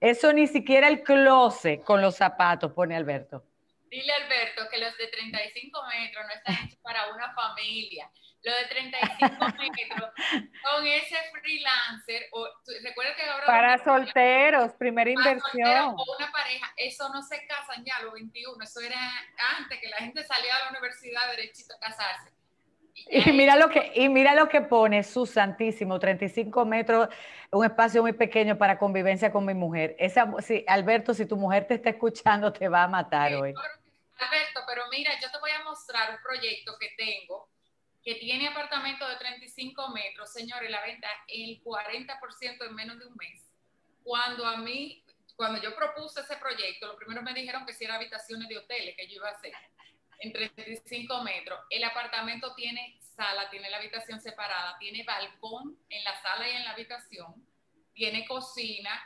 Eso 0.00 0.32
ni 0.32 0.46
siquiera 0.46 0.88
el 0.88 1.02
closet 1.02 1.82
con 1.82 2.00
los 2.00 2.16
zapatos, 2.16 2.72
pone 2.72 2.96
Alberto. 2.96 3.44
Dile 3.90 4.12
Alberto 4.12 4.68
que 4.70 4.78
los 4.78 4.96
de 4.98 5.06
35 5.06 5.80
metros 5.88 6.24
no 6.26 6.34
están 6.34 6.66
hechos 6.66 6.80
para 6.82 7.12
una 7.14 7.32
familia 7.34 8.10
lo 8.44 8.54
de 8.54 8.64
35 8.66 9.36
metros, 9.58 10.10
con 10.62 10.86
ese 10.86 11.16
freelancer, 11.32 12.28
o, 12.32 12.46
recuerda 12.82 13.16
que 13.16 13.22
ahora... 13.22 13.46
Para 13.46 13.78
solteros, 13.82 14.72
primera 14.74 15.10
inversión. 15.10 15.94
o 15.96 16.16
una 16.18 16.30
pareja, 16.30 16.70
eso 16.76 17.08
no 17.08 17.22
se 17.22 17.46
casan 17.46 17.84
ya 17.84 17.96
a 17.96 18.02
los 18.02 18.12
21, 18.12 18.62
eso 18.62 18.80
era 18.80 18.98
antes 19.58 19.80
que 19.80 19.88
la 19.88 19.96
gente 19.96 20.22
salía 20.24 20.54
a 20.56 20.64
la 20.64 20.70
universidad 20.70 21.30
derechito 21.30 21.74
a 21.74 21.78
casarse. 21.80 22.32
Y, 23.08 23.32
mira 23.32 23.56
lo 23.56 23.70
que, 23.70 23.92
y 23.94 24.08
mira 24.08 24.34
lo 24.34 24.48
que 24.48 24.60
pone 24.60 25.02
su 25.02 25.26
santísimo, 25.26 25.98
35 25.98 26.64
metros, 26.64 27.08
un 27.50 27.64
espacio 27.64 28.02
muy 28.02 28.12
pequeño 28.12 28.56
para 28.56 28.78
convivencia 28.78 29.32
con 29.32 29.44
mi 29.44 29.54
mujer. 29.54 29.96
Esa, 29.98 30.30
si, 30.40 30.64
Alberto, 30.68 31.12
si 31.14 31.26
tu 31.26 31.36
mujer 31.36 31.66
te 31.66 31.74
está 31.74 31.90
escuchando, 31.90 32.52
te 32.52 32.68
va 32.68 32.84
a 32.84 32.88
matar 32.88 33.34
hoy. 33.34 33.52
Alberto, 34.18 34.60
pero 34.68 34.82
mira, 34.90 35.10
yo 35.20 35.30
te 35.30 35.38
voy 35.38 35.50
a 35.50 35.64
mostrar 35.64 36.10
un 36.10 36.22
proyecto 36.22 36.76
que 36.78 36.90
tengo 36.96 37.53
que 38.04 38.16
tiene 38.16 38.48
apartamento 38.48 39.08
de 39.08 39.16
35 39.16 39.88
metros, 39.88 40.30
señores, 40.30 40.70
la 40.70 40.82
venta 40.82 41.08
el 41.26 41.62
40% 41.62 42.66
en 42.66 42.74
menos 42.74 42.98
de 42.98 43.06
un 43.06 43.16
mes. 43.16 43.50
Cuando 44.02 44.46
a 44.46 44.58
mí, 44.58 45.02
cuando 45.36 45.60
yo 45.62 45.74
propuse 45.74 46.20
ese 46.20 46.36
proyecto, 46.36 46.86
lo 46.86 46.96
primero 46.96 47.22
me 47.22 47.32
dijeron 47.32 47.64
que 47.64 47.72
si 47.72 47.84
era 47.84 47.94
habitaciones 47.94 48.48
de 48.48 48.58
hoteles 48.58 48.94
que 48.96 49.08
yo 49.08 49.16
iba 49.16 49.28
a 49.28 49.32
hacer 49.32 49.52
en 50.18 50.32
35 50.32 51.22
metros. 51.22 51.60
El 51.70 51.82
apartamento 51.84 52.54
tiene 52.54 52.98
sala, 53.00 53.48
tiene 53.48 53.70
la 53.70 53.78
habitación 53.78 54.20
separada, 54.20 54.76
tiene 54.78 55.02
balcón 55.04 55.78
en 55.88 56.04
la 56.04 56.20
sala 56.20 56.48
y 56.48 56.52
en 56.52 56.64
la 56.64 56.72
habitación, 56.72 57.46
tiene 57.94 58.26
cocina, 58.26 59.02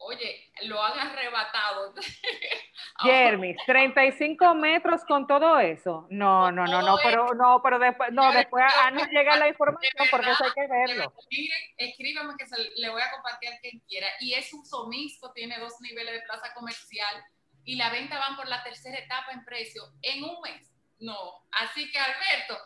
oye, 0.00 0.50
lo 0.62 0.82
han 0.82 0.98
arrebatado. 0.98 1.94
Jeremy, 3.02 3.54
35 3.66 4.54
metros 4.54 5.04
con 5.04 5.26
todo 5.26 5.58
eso. 5.58 6.06
No, 6.10 6.50
no, 6.50 6.66
no, 6.66 6.82
no, 6.82 6.96
pero 7.02 7.34
no, 7.34 7.60
pero 7.62 7.78
después, 7.78 8.10
no, 8.12 8.32
después 8.32 8.64
a 8.82 8.90
nos 8.90 9.08
llega 9.08 9.36
la 9.36 9.48
información 9.48 9.92
porque 10.10 10.30
eso 10.30 10.44
hay 10.44 10.50
que 10.52 10.66
verlo. 10.66 11.12
Miren, 11.30 11.62
escríbame 11.76 12.34
que 12.38 12.46
le 12.76 12.88
voy 12.88 13.02
a 13.02 13.10
compartir 13.10 13.52
a 13.52 13.58
quien 13.60 13.80
quiera. 13.80 14.06
Y 14.20 14.34
es 14.34 14.52
un 14.52 14.64
somisco, 14.64 15.32
tiene 15.32 15.58
dos 15.58 15.74
niveles 15.80 16.14
de 16.14 16.22
plaza 16.22 16.52
comercial 16.54 17.22
y 17.64 17.76
la 17.76 17.90
venta 17.90 18.18
van 18.18 18.36
por 18.36 18.48
la 18.48 18.62
tercera 18.62 18.98
etapa 18.98 19.32
en 19.32 19.44
precio 19.44 19.82
en 20.02 20.24
un 20.24 20.40
mes. 20.40 20.66
No, 20.98 21.46
así 21.52 21.90
que 21.90 21.98
Alberto, 21.98 22.58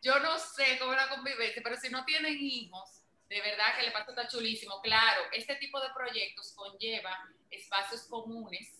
yo 0.00 0.18
no 0.20 0.38
sé 0.38 0.78
cómo 0.78 0.92
la 0.92 1.08
convivencia, 1.08 1.62
pero 1.62 1.76
si 1.76 1.90
no 1.90 2.04
tienen 2.04 2.36
hijos, 2.38 2.97
de 3.28 3.40
verdad 3.42 3.76
que 3.78 3.86
el 3.86 3.92
pacto 3.92 4.12
está 4.12 4.26
chulísimo. 4.26 4.80
Claro, 4.80 5.22
este 5.32 5.56
tipo 5.56 5.80
de 5.80 5.90
proyectos 5.94 6.52
conlleva 6.54 7.28
espacios 7.50 8.04
comunes 8.04 8.74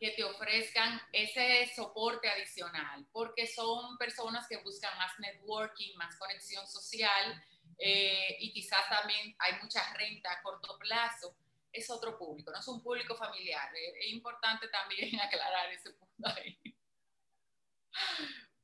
que 0.00 0.10
te 0.10 0.24
ofrezcan 0.24 1.00
ese 1.12 1.70
soporte 1.74 2.28
adicional, 2.28 3.06
porque 3.12 3.46
son 3.46 3.96
personas 3.96 4.46
que 4.48 4.56
buscan 4.58 4.96
más 4.98 5.12
networking, 5.20 5.96
más 5.96 6.16
conexión 6.16 6.66
social 6.66 7.42
eh, 7.78 8.36
y 8.40 8.52
quizás 8.52 8.88
también 8.88 9.34
hay 9.38 9.52
mucha 9.62 9.80
renta 9.94 10.32
a 10.32 10.42
corto 10.42 10.76
plazo. 10.78 11.36
Es 11.72 11.90
otro 11.90 12.18
público, 12.18 12.50
no 12.50 12.58
es 12.58 12.68
un 12.68 12.82
público 12.82 13.16
familiar. 13.16 13.74
Eh, 13.74 13.94
es 14.00 14.12
importante 14.12 14.68
también 14.68 15.20
aclarar 15.20 15.72
ese 15.72 15.92
punto 15.92 16.28
ahí. 16.28 16.58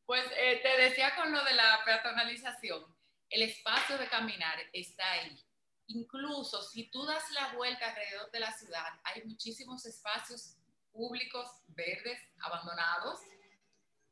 Pues 0.04 0.24
eh, 0.36 0.58
te 0.60 0.76
decía 0.76 1.14
con 1.14 1.32
lo 1.32 1.44
de 1.44 1.54
la 1.54 1.82
peatonalización 1.84 2.99
el 3.30 3.42
espacio 3.42 3.96
de 3.96 4.08
caminar 4.08 4.58
está 4.72 5.12
ahí. 5.12 5.44
Incluso 5.86 6.62
si 6.62 6.90
tú 6.90 7.04
das 7.04 7.30
la 7.32 7.54
vuelta 7.54 7.88
alrededor 7.88 8.30
de 8.30 8.40
la 8.40 8.52
ciudad, 8.52 9.00
hay 9.04 9.22
muchísimos 9.24 9.86
espacios 9.86 10.56
públicos 10.92 11.48
verdes, 11.68 12.20
abandonados, 12.40 13.20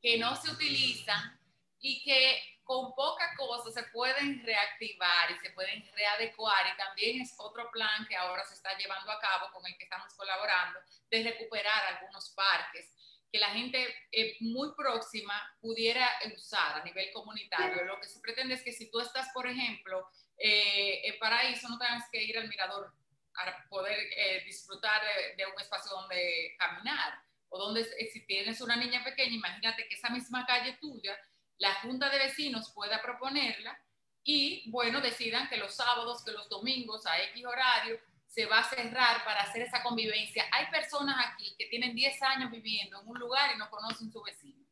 que 0.00 0.18
no 0.18 0.34
se 0.36 0.50
utilizan 0.50 1.38
y 1.80 2.02
que 2.02 2.58
con 2.64 2.94
poca 2.94 3.34
cosa 3.36 3.70
se 3.70 3.88
pueden 3.90 4.44
reactivar 4.44 5.30
y 5.30 5.38
se 5.38 5.50
pueden 5.50 5.88
readecuar. 5.94 6.66
Y 6.72 6.76
también 6.76 7.22
es 7.22 7.34
otro 7.38 7.70
plan 7.70 8.06
que 8.06 8.16
ahora 8.16 8.44
se 8.44 8.54
está 8.54 8.76
llevando 8.76 9.10
a 9.10 9.20
cabo 9.20 9.52
con 9.52 9.64
el 9.66 9.76
que 9.76 9.84
estamos 9.84 10.12
colaborando, 10.14 10.78
de 11.10 11.22
recuperar 11.22 11.94
algunos 11.94 12.30
parques 12.30 12.92
que 13.30 13.38
la 13.38 13.50
gente 13.50 13.86
eh, 14.10 14.36
muy 14.40 14.74
próxima 14.74 15.34
pudiera 15.60 16.08
usar 16.34 16.80
a 16.80 16.84
nivel 16.84 17.10
comunitario. 17.12 17.84
Lo 17.84 18.00
que 18.00 18.08
se 18.08 18.20
pretende 18.20 18.54
es 18.54 18.62
que 18.62 18.72
si 18.72 18.90
tú 18.90 19.00
estás, 19.00 19.28
por 19.34 19.46
ejemplo, 19.46 20.08
eh, 20.38 21.00
en 21.04 21.18
Paraíso, 21.18 21.68
no 21.68 21.78
tengas 21.78 22.04
que 22.10 22.22
ir 22.22 22.38
al 22.38 22.48
mirador 22.48 22.92
para 23.34 23.66
poder 23.68 23.98
eh, 24.16 24.42
disfrutar 24.44 25.02
de, 25.36 25.46
un 25.46 25.60
espacio 25.60 25.90
donde 25.92 26.56
caminar. 26.58 27.22
O 27.50 27.58
donde, 27.58 27.84
si 27.84 28.26
tienes 28.26 28.60
una 28.60 28.76
niña 28.76 29.02
pequeña, 29.02 29.34
imagínate 29.34 29.88
que 29.88 29.94
esa 29.94 30.10
misma 30.10 30.44
calle 30.44 30.76
tuya, 30.80 31.18
la 31.58 31.74
junta 31.76 32.10
de 32.10 32.18
vecinos 32.18 32.72
pueda 32.74 33.00
proponerla 33.00 33.78
y, 34.22 34.70
bueno, 34.70 35.00
decidan 35.00 35.48
que 35.48 35.56
los 35.56 35.74
sábados, 35.74 36.22
que 36.24 36.32
los 36.32 36.48
domingos, 36.50 37.06
a 37.06 37.22
X 37.22 37.44
horario, 37.46 37.98
se 38.38 38.46
va 38.46 38.60
a 38.60 38.62
cerrar 38.62 39.24
para 39.24 39.40
hacer 39.40 39.62
esa 39.62 39.82
convivencia. 39.82 40.44
Hay 40.52 40.66
personas 40.66 41.16
aquí 41.26 41.56
que 41.58 41.66
tienen 41.66 41.92
10 41.92 42.22
años 42.22 42.52
viviendo 42.52 43.00
en 43.00 43.08
un 43.08 43.18
lugar 43.18 43.50
y 43.52 43.58
no 43.58 43.68
conocen 43.68 44.12
su 44.12 44.22
vecino. 44.22 44.64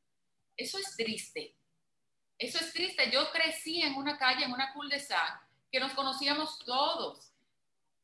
Eso 0.56 0.78
es 0.78 0.94
triste. 0.94 1.56
Eso 2.38 2.58
es 2.60 2.72
triste. 2.72 3.10
Yo 3.10 3.28
crecí 3.32 3.82
en 3.82 3.94
una 3.94 4.16
calle, 4.18 4.44
en 4.44 4.52
una 4.52 4.72
cul-de-sac, 4.72 5.48
que 5.72 5.80
nos 5.80 5.94
conocíamos 5.94 6.60
todos. 6.60 7.32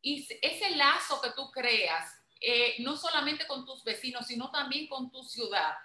Y 0.00 0.26
ese 0.42 0.74
lazo 0.74 1.22
que 1.22 1.30
tú 1.30 1.48
creas, 1.52 2.12
eh, 2.40 2.74
no 2.80 2.96
solamente 2.96 3.46
con 3.46 3.64
tus 3.64 3.84
vecinos, 3.84 4.26
sino 4.26 4.50
también 4.50 4.88
con 4.88 5.12
tu 5.12 5.22
ciudad, 5.22 5.76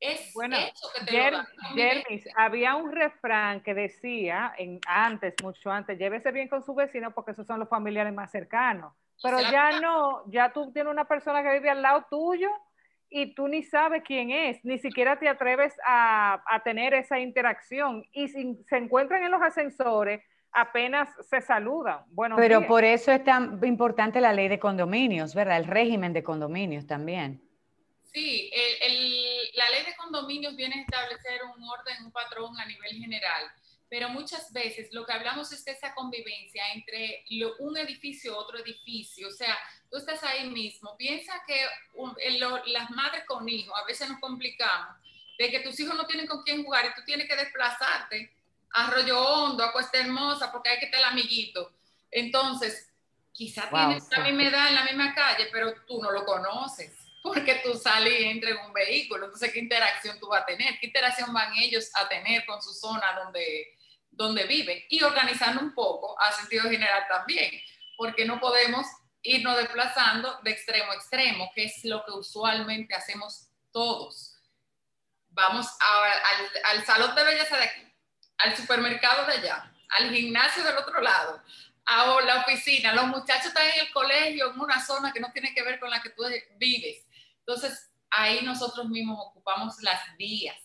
es 0.00 0.32
bueno, 0.32 0.56
eso 0.56 0.88
que 0.94 1.04
te 1.04 2.32
había 2.34 2.76
un 2.76 2.92
refrán 2.92 3.62
que 3.62 3.74
decía 3.74 4.54
en, 4.56 4.80
antes, 4.86 5.34
mucho 5.42 5.70
antes, 5.70 5.98
llévese 5.98 6.32
bien 6.32 6.48
con 6.48 6.62
su 6.62 6.74
vecino 6.74 7.10
porque 7.10 7.32
esos 7.32 7.46
son 7.46 7.58
los 7.60 7.68
familiares 7.68 8.14
más 8.14 8.30
cercanos. 8.30 8.94
Pero 9.22 9.40
ya 9.40 9.80
no, 9.80 10.22
ya 10.30 10.52
tú 10.52 10.72
tienes 10.72 10.92
una 10.92 11.06
persona 11.06 11.42
que 11.42 11.52
vive 11.52 11.70
al 11.70 11.82
lado 11.82 12.06
tuyo 12.08 12.50
y 13.10 13.34
tú 13.34 13.48
ni 13.48 13.62
sabes 13.62 14.02
quién 14.06 14.30
es, 14.30 14.64
ni 14.64 14.78
siquiera 14.78 15.18
te 15.18 15.28
atreves 15.28 15.74
a, 15.86 16.60
tener 16.64 16.94
esa 16.94 17.18
interacción. 17.18 18.04
Y 18.12 18.28
si 18.28 18.58
se 18.68 18.76
encuentran 18.76 19.22
en 19.24 19.30
los 19.30 19.42
ascensores, 19.42 20.22
apenas 20.52 21.08
se 21.28 21.40
saludan. 21.40 22.00
Bueno, 22.08 22.36
Pero 22.36 22.66
por 22.66 22.84
eso 22.84 23.10
es 23.10 23.24
tan 23.24 23.58
importante 23.64 24.20
la 24.20 24.32
ley 24.32 24.48
de 24.48 24.58
condominios, 24.58 25.34
¿verdad? 25.34 25.58
El 25.58 25.66
régimen 25.66 26.12
de 26.12 26.22
condominios 26.22 26.86
también. 26.86 27.42
Sí, 28.04 28.50
la 29.54 29.70
ley 29.70 29.84
de 29.84 29.96
condominios 29.96 30.56
viene 30.56 30.76
a 30.76 30.80
establecer 30.80 31.40
un 31.44 31.62
orden, 31.62 32.04
un 32.04 32.12
patrón 32.12 32.58
a 32.58 32.66
nivel 32.66 32.92
general 32.92 33.42
pero 33.88 34.08
muchas 34.10 34.52
veces 34.52 34.88
lo 34.92 35.06
que 35.06 35.12
hablamos 35.12 35.50
es 35.52 35.64
de 35.64 35.72
esa 35.72 35.94
convivencia 35.94 36.62
entre 36.74 37.24
un 37.58 37.76
edificio 37.76 38.32
y 38.32 38.34
otro 38.34 38.58
edificio. 38.58 39.28
O 39.28 39.32
sea, 39.32 39.56
tú 39.90 39.96
estás 39.96 40.22
ahí 40.24 40.50
mismo. 40.50 40.96
Piensa 40.96 41.42
que 41.46 41.58
las 42.66 42.90
madres 42.90 43.24
con 43.26 43.48
hijos, 43.48 43.74
a 43.80 43.86
veces 43.86 44.08
nos 44.08 44.20
complicamos, 44.20 44.96
de 45.38 45.50
que 45.50 45.60
tus 45.60 45.78
hijos 45.80 45.94
no 45.96 46.06
tienen 46.06 46.26
con 46.26 46.42
quién 46.42 46.64
jugar 46.64 46.84
y 46.86 46.94
tú 46.94 47.02
tienes 47.06 47.28
que 47.28 47.36
desplazarte 47.36 48.32
a 48.72 48.88
Arroyo 48.88 49.20
Hondo, 49.20 49.64
a 49.64 49.72
Cuesta 49.72 49.98
Hermosa, 49.98 50.52
porque 50.52 50.70
hay 50.70 50.78
que 50.78 50.86
estar 50.86 51.00
el 51.00 51.06
amiguito. 51.06 51.72
Entonces, 52.10 52.90
quizá 53.32 53.70
tiene 53.70 53.98
la 54.10 54.24
misma 54.24 54.44
edad 54.44 54.68
en 54.68 54.74
la 54.74 54.84
misma 54.84 55.14
calle, 55.14 55.48
pero 55.52 55.74
tú 55.86 56.02
no 56.02 56.10
lo 56.10 56.24
conoces 56.24 56.92
porque 57.22 57.60
tú 57.64 57.74
sales 57.74 58.20
y 58.20 58.24
entras 58.24 58.52
en 58.52 58.66
un 58.66 58.72
vehículo. 58.72 59.26
Entonces, 59.26 59.52
¿qué 59.52 59.58
interacción 59.58 60.18
tú 60.18 60.28
vas 60.28 60.42
a 60.42 60.46
tener? 60.46 60.78
¿Qué 60.78 60.86
interacción 60.86 61.32
van 61.32 61.52
ellos 61.56 61.90
a 61.94 62.08
tener 62.08 62.44
con 62.46 62.62
su 62.62 62.72
zona 62.72 63.20
donde, 63.22 63.76
donde 64.18 64.44
viven? 64.44 64.82
Y 64.90 65.02
organizando 65.02 65.62
un 65.62 65.72
poco 65.74 66.20
a 66.20 66.32
sentido 66.32 66.64
general 66.64 67.06
también, 67.08 67.50
porque 67.96 68.24
no 68.24 68.40
podemos 68.40 68.84
irnos 69.22 69.56
desplazando 69.56 70.40
de 70.42 70.50
extremo 70.50 70.92
a 70.92 70.96
extremo, 70.96 71.50
que 71.54 71.64
es 71.64 71.84
lo 71.84 72.04
que 72.04 72.10
usualmente 72.10 72.94
hacemos 72.94 73.48
todos. 73.72 74.34
Vamos 75.30 75.68
al, 75.80 76.76
al 76.76 76.84
salón 76.84 77.14
de 77.14 77.24
belleza 77.24 77.56
de 77.56 77.64
aquí, 77.64 77.92
al 78.38 78.56
supermercado 78.56 79.24
de 79.26 79.34
allá, 79.34 79.72
al 79.90 80.10
gimnasio 80.10 80.64
del 80.64 80.76
otro 80.76 81.00
lado, 81.00 81.40
a 81.86 82.20
la 82.22 82.40
oficina. 82.40 82.94
Los 82.94 83.06
muchachos 83.06 83.46
están 83.46 83.66
en 83.66 83.86
el 83.86 83.92
colegio, 83.92 84.50
en 84.50 84.60
una 84.60 84.84
zona 84.84 85.12
que 85.12 85.20
no 85.20 85.30
tiene 85.32 85.54
que 85.54 85.62
ver 85.62 85.78
con 85.78 85.90
la 85.90 86.02
que 86.02 86.10
tú 86.10 86.24
vives. 86.56 87.06
Entonces, 87.38 87.88
ahí 88.10 88.42
nosotros 88.42 88.88
mismos 88.88 89.18
ocupamos 89.28 89.80
las 89.82 90.00
vías. 90.16 90.56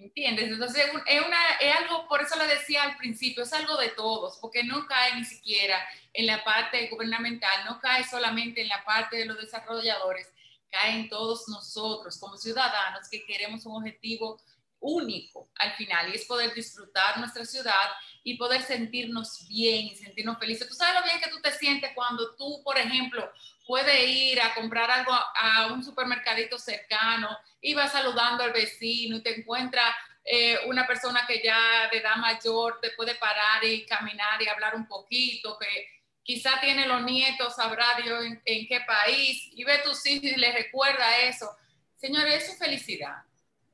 ¿Entiendes? 0.00 0.48
Entonces, 0.48 0.82
es, 1.06 1.26
una, 1.26 1.50
es 1.60 1.76
algo, 1.76 2.08
por 2.08 2.22
eso 2.22 2.34
le 2.36 2.46
decía 2.46 2.84
al 2.84 2.96
principio, 2.96 3.42
es 3.42 3.52
algo 3.52 3.76
de 3.76 3.90
todos, 3.90 4.38
porque 4.38 4.64
no 4.64 4.86
cae 4.86 5.14
ni 5.14 5.26
siquiera 5.26 5.78
en 6.14 6.26
la 6.26 6.42
parte 6.42 6.88
gubernamental, 6.88 7.66
no 7.66 7.78
cae 7.80 8.02
solamente 8.04 8.62
en 8.62 8.68
la 8.68 8.82
parte 8.82 9.18
de 9.18 9.26
los 9.26 9.36
desarrolladores, 9.36 10.26
cae 10.70 10.92
en 10.92 11.10
todos 11.10 11.46
nosotros 11.48 12.16
como 12.18 12.38
ciudadanos 12.38 13.10
que 13.10 13.26
queremos 13.26 13.66
un 13.66 13.76
objetivo 13.76 14.40
único 14.80 15.50
al 15.56 15.72
final 15.72 16.10
y 16.10 16.16
es 16.16 16.24
poder 16.24 16.52
disfrutar 16.54 17.18
nuestra 17.18 17.44
ciudad 17.44 17.90
y 18.22 18.36
poder 18.36 18.62
sentirnos 18.62 19.46
bien 19.48 19.86
y 19.86 19.96
sentirnos 19.96 20.38
felices. 20.38 20.68
Tú 20.68 20.74
sabes 20.74 21.00
lo 21.00 21.04
bien 21.04 21.20
que 21.20 21.30
tú 21.30 21.40
te 21.40 21.52
sientes 21.52 21.92
cuando 21.94 22.34
tú, 22.34 22.62
por 22.64 22.76
ejemplo, 22.76 23.30
puedes 23.66 24.08
ir 24.08 24.40
a 24.40 24.54
comprar 24.54 24.90
algo 24.90 25.12
a 25.12 25.72
un 25.72 25.84
supermercadito 25.84 26.58
cercano 26.58 27.28
y 27.60 27.74
vas 27.74 27.92
saludando 27.92 28.42
al 28.42 28.52
vecino 28.52 29.16
y 29.16 29.22
te 29.22 29.38
encuentras 29.38 29.94
eh, 30.24 30.58
una 30.66 30.86
persona 30.86 31.24
que 31.26 31.42
ya 31.42 31.88
de 31.90 31.98
edad 31.98 32.16
mayor 32.16 32.78
te 32.80 32.90
puede 32.90 33.14
parar 33.14 33.64
y 33.64 33.86
caminar 33.86 34.40
y 34.42 34.48
hablar 34.48 34.74
un 34.74 34.86
poquito, 34.86 35.58
que 35.58 35.88
quizá 36.22 36.60
tiene 36.60 36.86
los 36.86 37.02
nietos, 37.02 37.56
sabrá 37.56 37.86
Dios 38.02 38.24
en, 38.44 38.66
qué 38.66 38.80
país, 38.82 39.48
y 39.52 39.64
ve 39.64 39.78
tus 39.78 40.06
hijos 40.06 40.24
y 40.24 40.36
les 40.36 40.54
recuerda 40.54 41.18
eso. 41.20 41.50
Señores, 41.96 42.44
eso 42.44 42.52
es 42.52 42.58
felicidad. 42.58 43.16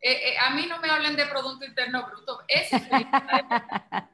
Eh, 0.00 0.12
eh, 0.12 0.34
a 0.46 0.54
mí 0.54 0.66
no 0.68 0.78
me 0.80 0.90
hablen 0.90 1.16
de 1.16 1.26
Producto 1.26 1.64
Interno 1.64 2.06
Bruto, 2.06 2.40
eso 2.48 2.76
es. 2.76 2.82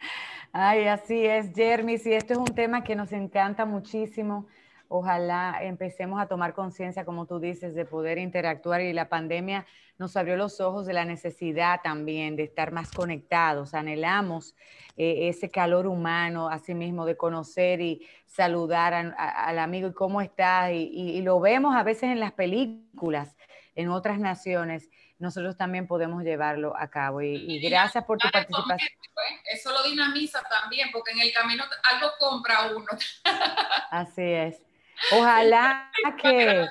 Ay, 0.52 0.86
así 0.86 1.24
es, 1.24 1.54
Jeremy, 1.54 1.96
y 2.04 2.12
esto 2.12 2.34
es 2.34 2.38
un 2.38 2.54
tema 2.54 2.84
que 2.84 2.94
nos 2.94 3.12
encanta 3.12 3.64
muchísimo. 3.64 4.46
Ojalá 4.88 5.58
empecemos 5.62 6.20
a 6.20 6.26
tomar 6.26 6.52
conciencia, 6.52 7.06
como 7.06 7.24
tú 7.24 7.40
dices, 7.40 7.74
de 7.74 7.86
poder 7.86 8.18
interactuar 8.18 8.82
y 8.82 8.92
la 8.92 9.08
pandemia 9.08 9.64
nos 9.98 10.16
abrió 10.16 10.36
los 10.36 10.60
ojos 10.60 10.84
de 10.84 10.92
la 10.92 11.04
necesidad 11.04 11.80
también 11.82 12.36
de 12.36 12.42
estar 12.42 12.72
más 12.72 12.90
conectados. 12.90 13.72
Anhelamos 13.72 14.54
eh, 14.96 15.28
ese 15.28 15.48
calor 15.48 15.86
humano, 15.86 16.48
así 16.48 16.74
mismo, 16.74 17.06
de 17.06 17.16
conocer 17.16 17.80
y 17.80 18.06
saludar 18.26 19.14
al 19.16 19.58
amigo 19.58 19.88
y 19.88 19.94
cómo 19.94 20.20
estás. 20.20 20.72
Y, 20.72 21.22
lo 21.22 21.40
vemos 21.40 21.74
a 21.74 21.82
veces 21.84 22.04
en 22.04 22.20
las 22.20 22.32
películas, 22.32 23.36
en 23.74 23.88
otras 23.88 24.18
naciones. 24.18 24.90
Nosotros 25.22 25.56
también 25.56 25.86
podemos 25.86 26.24
llevarlo 26.24 26.76
a 26.76 26.88
cabo. 26.88 27.22
Y, 27.22 27.60
gracias 27.60 28.04
por 28.04 28.18
tu 28.18 28.28
participación. 28.28 28.88
¿eh? 28.88 29.40
Eso 29.52 29.70
lo 29.70 29.84
dinamiza 29.84 30.42
también, 30.42 30.90
porque 30.92 31.12
en 31.12 31.20
el 31.20 31.32
camino 31.32 31.62
algo 31.92 32.08
compra 32.18 32.72
uno. 32.74 32.86
Así 33.90 34.20
es. 34.20 34.60
Ojalá 35.12 35.92
que, 36.20 36.66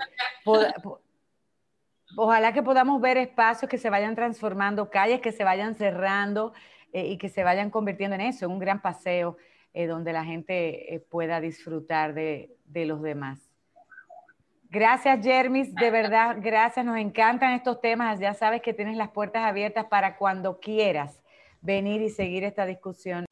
ojalá 2.17 2.51
que 2.51 2.61
podamos 2.61 2.99
ver 2.99 3.17
espacios 3.17 3.69
que 3.69 3.77
se 3.77 3.89
vayan 3.89 4.15
transformando, 4.15 4.89
calles 4.89 5.21
que 5.21 5.31
se 5.31 5.45
vayan 5.45 5.75
cerrando 5.75 6.53
eh, 6.91 7.07
y 7.07 7.17
que 7.17 7.29
se 7.29 7.45
vayan 7.45 7.69
convirtiendo 7.69 8.15
en 8.15 8.21
eso, 8.21 8.45
en 8.45 8.51
un 8.51 8.59
gran 8.59 8.81
paseo 8.81 9.37
eh, 9.73 9.87
donde 9.87 10.11
la 10.11 10.25
gente 10.25 10.93
eh, 10.93 10.99
pueda 10.99 11.39
disfrutar 11.39 12.13
de, 12.13 12.53
de, 12.65 12.85
los 12.85 13.01
demás. 13.01 13.50
Gracias, 14.71 15.21
Jermis, 15.21 15.75
de 15.75 15.91
verdad, 15.91 16.37
gracias, 16.39 16.85
nos 16.85 16.95
encantan 16.95 17.51
estos 17.51 17.81
temas, 17.81 18.21
ya 18.21 18.33
sabes 18.33 18.61
que 18.61 18.73
tienes 18.73 18.95
las 18.95 19.09
puertas 19.09 19.43
abiertas 19.43 19.83
para 19.87 20.15
cuando 20.15 20.61
quieras 20.61 21.21
venir 21.61 22.01
y 22.01 22.09
seguir 22.09 22.45
esta 22.45 22.65
discusión. 22.65 23.25